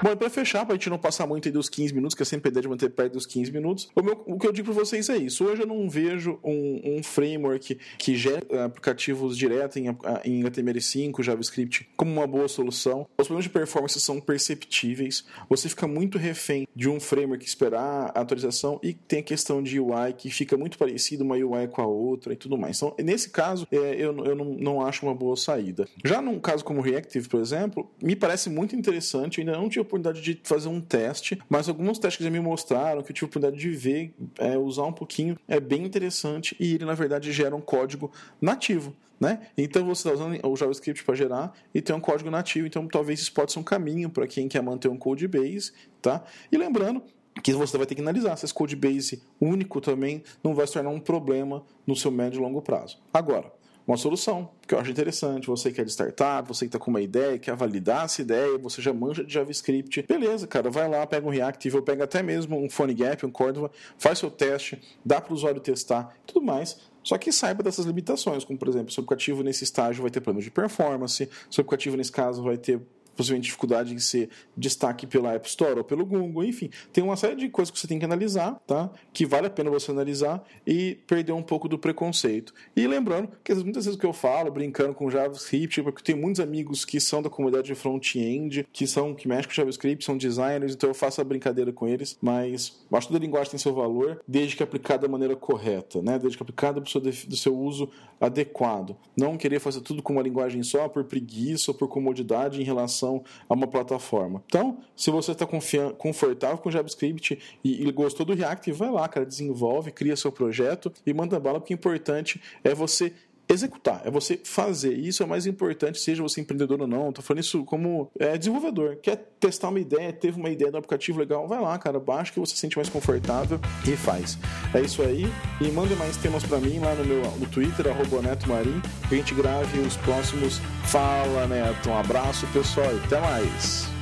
Bom, 0.01 0.13
e 0.13 0.17
pra 0.17 0.31
fechar, 0.31 0.65
pra 0.65 0.77
gente 0.77 0.89
não 0.89 0.99
passar 0.99 1.27
muito 1.27 1.49
aí 1.49 1.53
dos 1.53 1.69
15 1.69 1.93
minutos, 1.93 2.15
que 2.15 2.23
eu 2.23 2.27
sempre 2.27 2.51
ideia 2.51 2.63
de 2.63 2.69
manter 2.69 2.89
perto 2.89 3.15
dos 3.15 3.27
15 3.27 3.51
minutos, 3.51 3.89
o, 3.97 4.03
meu, 4.03 4.23
o 4.27 4.39
que 4.39 4.47
eu 4.47 4.53
digo 4.53 4.73
pra 4.73 4.85
vocês 4.85 5.09
é 5.09 5.17
isso. 5.17 5.45
Hoje 5.45 5.63
eu 5.63 5.67
não 5.67 5.91
vejo 5.91 6.39
um, 6.45 6.99
um 6.99 7.03
framework 7.03 7.77
que 7.99 8.15
gera 8.17 8.65
aplicativos 8.65 9.37
direto 9.37 9.77
em, 9.77 9.89
em 10.25 10.43
HTML5, 10.45 11.21
JavaScript, 11.21 11.89
como 11.97 12.13
uma 12.13 12.29
boa 12.29 12.47
solução. 12.47 13.09
Os 13.19 13.27
problemas 13.27 13.45
de 13.45 13.51
performance 13.51 14.01
são 14.01 14.21
perceptíveis. 14.21 15.25
Você 15.49 15.69
fica 15.69 15.89
muito 15.89 16.17
refém 16.17 16.69
de 16.77 16.89
um 16.89 17.01
framework 17.01 17.45
esperar 17.45 18.13
a 18.15 18.21
atualização 18.21 18.79
e 18.85 18.93
tem 18.93 19.19
a 19.19 19.23
questão 19.23 19.61
de 19.61 19.81
UI 19.81 20.13
que 20.17 20.31
fica 20.31 20.57
muito 20.57 20.79
parecido 20.79 21.25
uma 21.25 21.35
UI 21.35 21.67
com 21.67 21.83
a 21.83 21.87
outra 21.87 22.33
e 22.33 22.37
tudo 22.37 22.57
mais. 22.57 22.77
Então, 22.77 22.95
nesse 23.03 23.31
caso, 23.31 23.67
é, 23.73 23.97
eu, 23.97 24.17
eu 24.25 24.37
não, 24.37 24.45
não 24.45 24.87
acho 24.87 25.05
uma 25.05 25.15
boa 25.15 25.37
saída. 25.37 25.89
Já 26.05 26.23
num 26.23 26.39
caso 26.39 26.65
como 26.65 26.79
o 26.79 26.83
Reactive, 26.83 27.29
por 27.29 27.41
exemplo, 27.41 27.91
me 28.01 28.15
parece 28.15 28.49
muito 28.49 28.77
interessante. 28.77 29.41
Ainda 29.41 29.53
não 29.53 29.69
tive 29.69 29.88
oportunidade 29.89 30.23
de 30.23 30.41
fazer 30.45 30.69
um 30.69 30.81
teste, 30.81 31.39
mas 31.49 31.69
alguns 31.69 31.99
testes 31.99 32.19
que 32.19 32.25
já 32.25 32.31
me 32.31 32.41
mostraram 32.41 33.03
que 33.03 33.11
eu 33.11 33.15
tive 33.15 33.25
a 33.25 33.29
oportunidade 33.29 33.61
de 33.61 33.71
ver, 33.71 34.15
é, 34.39 34.57
usar 34.57 34.85
um 34.85 34.93
pouquinho, 34.93 35.37
é 35.47 35.59
bem 35.59 35.85
interessante 35.85 36.57
e 36.61 36.75
ele, 36.75 36.85
na 36.85 36.95
verdade, 36.95 37.33
gera 37.33 37.55
um 37.55 37.61
código 37.61 38.11
nativo. 38.41 38.95
Né? 39.21 39.49
Então 39.57 39.85
você 39.85 40.09
está 40.09 40.13
usando 40.13 40.39
o 40.47 40.57
JavaScript 40.57 41.03
para 41.03 41.15
gerar 41.17 41.53
e 41.75 41.83
tem 41.83 41.95
um 41.95 42.01
código 42.01 42.31
nativo, 42.31 42.69
então 42.69 42.87
talvez 42.87 43.21
isso 43.21 43.33
pode 43.33 43.53
ser 43.53 43.59
um 43.59 43.65
caminho 43.65 44.09
para 44.09 44.29
quem 44.29 44.47
quer 44.47 44.63
manter 44.63 44.87
um 44.87 44.97
code 44.97 45.27
base, 45.27 45.73
tá? 46.01 46.23
E 46.53 46.57
lembrando 46.57 47.03
que 47.43 47.53
você 47.53 47.77
vai 47.77 47.85
ter 47.85 47.97
que 47.97 48.01
analisar 48.01 48.37
se 48.37 48.45
esse 48.45 48.55
code 48.55 48.77
base 48.77 49.21
único 49.41 49.81
também 49.81 50.23
não 50.43 50.55
vai 50.55 50.67
se 50.69 50.75
tornar 50.75 50.91
um 50.91 51.01
problema 51.01 51.65
no 51.85 51.97
seu 51.97 52.13
médio 52.13 52.39
e 52.39 52.43
longo 52.43 52.63
prazo. 52.63 52.99
Agora, 53.13 53.53
uma 53.89 53.97
solução 53.97 54.51
que 54.67 54.75
eu 54.75 54.79
acho 54.79 54.91
interessante. 54.91 55.47
Você 55.47 55.73
que 55.73 55.81
é 55.81 55.85
de 55.85 55.91
startup, 55.91 56.47
você 56.47 56.67
que 56.67 56.69
está 56.69 56.79
com 56.79 56.91
uma 56.91 57.01
ideia, 57.01 57.39
quer 57.39 57.57
validar 57.57 58.05
essa 58.05 58.21
ideia, 58.21 58.59
você 58.59 58.83
já 58.83 58.93
manja 58.93 59.25
de 59.25 59.33
JavaScript. 59.33 60.03
Beleza, 60.03 60.47
cara, 60.47 60.71
vai 60.71 60.87
lá, 60.87 61.07
pega 61.07 61.27
um 61.27 61.31
React, 61.31 61.75
ou 61.75 61.83
pega 61.83 62.05
até 62.05 62.23
mesmo 62.23 62.63
um 62.63 62.69
PhoneGap, 62.69 63.25
um 63.25 63.31
Cordova, 63.31 63.71
faz 63.97 64.19
seu 64.19 64.31
teste, 64.31 64.79
dá 65.03 65.21
para 65.21 65.33
o 65.33 65.35
usuário 65.35 65.61
testar, 65.61 66.15
tudo 66.27 66.45
mais. 66.45 66.79
Só 67.03 67.17
que 67.17 67.33
saiba 67.33 67.63
dessas 67.63 67.87
limitações, 67.87 68.45
como 68.45 68.59
por 68.59 68.69
exemplo, 68.69 68.93
seu 68.93 69.03
aplicativo 69.03 69.43
nesse 69.43 69.65
estágio 69.65 70.03
vai 70.03 70.11
ter 70.11 70.21
problemas 70.21 70.45
de 70.45 70.51
performance, 70.51 71.29
seu 71.51 71.63
aplicativo 71.63 71.97
nesse 71.97 72.13
caso 72.13 72.43
vai 72.43 72.59
ter 72.59 72.79
possivelmente 73.19 73.47
dificuldade 73.47 73.93
em 73.93 73.99
ser 73.99 74.31
destaque 74.57 75.05
pela 75.05 75.35
App 75.35 75.49
Store 75.49 75.77
ou 75.77 75.85
pelo 75.85 76.07
Google, 76.07 76.45
enfim, 76.45 76.71
tem 76.93 77.03
uma 77.03 77.17
série 77.17 77.35
de 77.35 77.49
coisas 77.49 77.73
que 77.73 77.79
você 77.79 77.89
tem 77.89 77.99
que 77.99 78.05
analisar, 78.05 78.55
tá? 78.65 78.89
Que 79.13 79.27
vale 79.27 79.49
a 79.49 79.51
pena 79.51 79.69
você 79.69 79.91
analisar 79.91 80.45
e 80.65 80.95
perder 81.05 81.33
um 81.33 81.43
pouco 81.43 81.69
do 81.69 81.77
preconceito. 81.77 82.55
E 82.77 82.87
lembrando 82.87 83.29
que 83.43 83.53
muitas 83.57 83.87
vezes 83.87 83.99
que 83.99 84.07
eu 84.07 84.13
falo, 84.13 84.53
brincando 84.53 84.95
com 84.95 85.11
JavaScript, 85.11 85.83
porque 85.83 86.01
tem 86.01 86.15
muitos 86.15 86.41
amigos 86.41 86.85
que 86.85 87.01
são 87.01 87.21
da 87.21 87.29
comunidade 87.29 87.67
de 87.67 87.75
front-end, 87.75 88.65
que 88.73 88.87
são 88.87 89.13
que 89.13 89.27
mexem 89.27 89.49
com 89.49 89.55
JavaScript, 89.55 90.05
são 90.05 90.17
designers, 90.17 90.75
então 90.75 90.89
eu 90.89 90.95
faço 90.95 91.21
a 91.21 91.25
brincadeira 91.25 91.73
com 91.73 91.89
eles, 91.89 92.17
mas 92.23 92.81
acho 92.93 93.09
que 93.09 93.13
toda 93.13 93.25
linguagem 93.25 93.51
tem 93.51 93.59
seu 93.59 93.75
valor, 93.75 94.23
desde 94.29 94.55
que 94.55 94.63
aplicada 94.63 95.03
da 95.03 95.09
maneira 95.09 95.35
correta, 95.35 96.01
né? 96.01 96.21
Desde 96.21 96.37
que 96.37 96.43
aplicada 96.43 96.81
seu, 96.87 97.01
do 97.01 97.37
seu 97.37 97.59
uso 97.59 97.91
adequado. 98.21 98.97
Não 99.17 99.37
querer 99.37 99.59
fazer 99.59 99.81
tudo 99.81 100.03
com 100.03 100.13
uma 100.13 100.23
linguagem 100.23 100.63
só 100.63 100.89
por 100.89 101.05
preguiça 101.05 101.73
ou 101.73 101.75
por 101.75 101.89
comodidade 101.89 102.61
em 102.61 102.65
relação 102.65 103.08
relação 103.09 103.25
a 103.49 103.55
uma 103.55 103.67
plataforma. 103.67 104.43
Então, 104.47 104.79
se 104.95 105.11
você 105.11 105.33
está 105.33 105.47
confortável 105.47 106.59
com 106.59 106.71
JavaScript 106.71 107.39
e, 107.65 107.87
e, 107.87 107.93
gostou 107.93 108.27
do 108.27 108.35
React, 108.35 108.71
vai 108.73 108.91
lá, 108.91 109.09
cara, 109.09 109.25
desenvolve, 109.25 109.91
cria 109.91 110.17
seu 110.17 110.31
projeto 110.31 110.93
e 111.07 111.13
manda 111.13 111.41
bala, 111.41 111.61
porque 111.61 111.75
o 111.75 111.77
importante 111.77 112.41
é 112.63 112.75
você 112.75 113.13
executar, 113.49 114.03
é 114.05 114.11
você 114.11 114.39
fazer. 114.45 114.95
E 114.95 115.09
isso 115.09 115.23
é 115.23 115.27
mais 115.27 115.47
importante, 115.47 115.99
seja 115.99 116.23
você 116.23 116.41
empreendedor 116.41 116.81
ou 116.83 116.87
não. 116.87 117.09
Estou 117.09 117.25
falando 117.25 117.43
isso 117.43 117.65
como 117.65 118.11
é, 118.19 118.37
desenvolvedor. 118.37 118.97
Quer 118.97 119.17
testar 119.41 119.69
uma 119.69 119.81
ideia, 119.81 120.13
teve 120.13 120.39
uma 120.39 120.51
ideia 120.51 120.71
do 120.71 120.79
aplicativo 120.79 121.19
legal, 121.19 121.49
vai 121.49 121.61
lá, 121.61 121.79
cara, 121.79 121.99
baixa 121.99 122.33
que 122.33 122.41
você 122.41 122.55
se 122.55 122.61
sente 122.61 122.77
mais 122.77 122.89
confortável 122.89 123.61
e 123.87 123.97
faz. 123.97 124.39
É 124.75 124.81
isso 124.81 125.03
aí. 125.03 125.27
E 125.61 125.71
manda 125.71 125.95
mais 125.97 126.17
temas 126.17 126.45
para 126.45 126.59
mim 126.59 126.79
lá 126.79 126.95
no 126.95 127.05
meu 127.05 127.23
no 127.39 127.47
Twitter, 127.47 127.87
Neto 128.23 128.49
Marim, 128.49 128.81
que 129.09 129.15
a 129.15 129.19
gente 129.19 129.35
grave 129.35 129.79
os 129.81 129.97
próximos 129.99 130.61
Fala 130.85 131.47
Neto. 131.47 131.89
Um 131.89 131.97
abraço, 131.97 132.47
pessoal, 132.49 132.93
e 132.95 133.05
até 133.05 133.21
mais. 133.21 133.98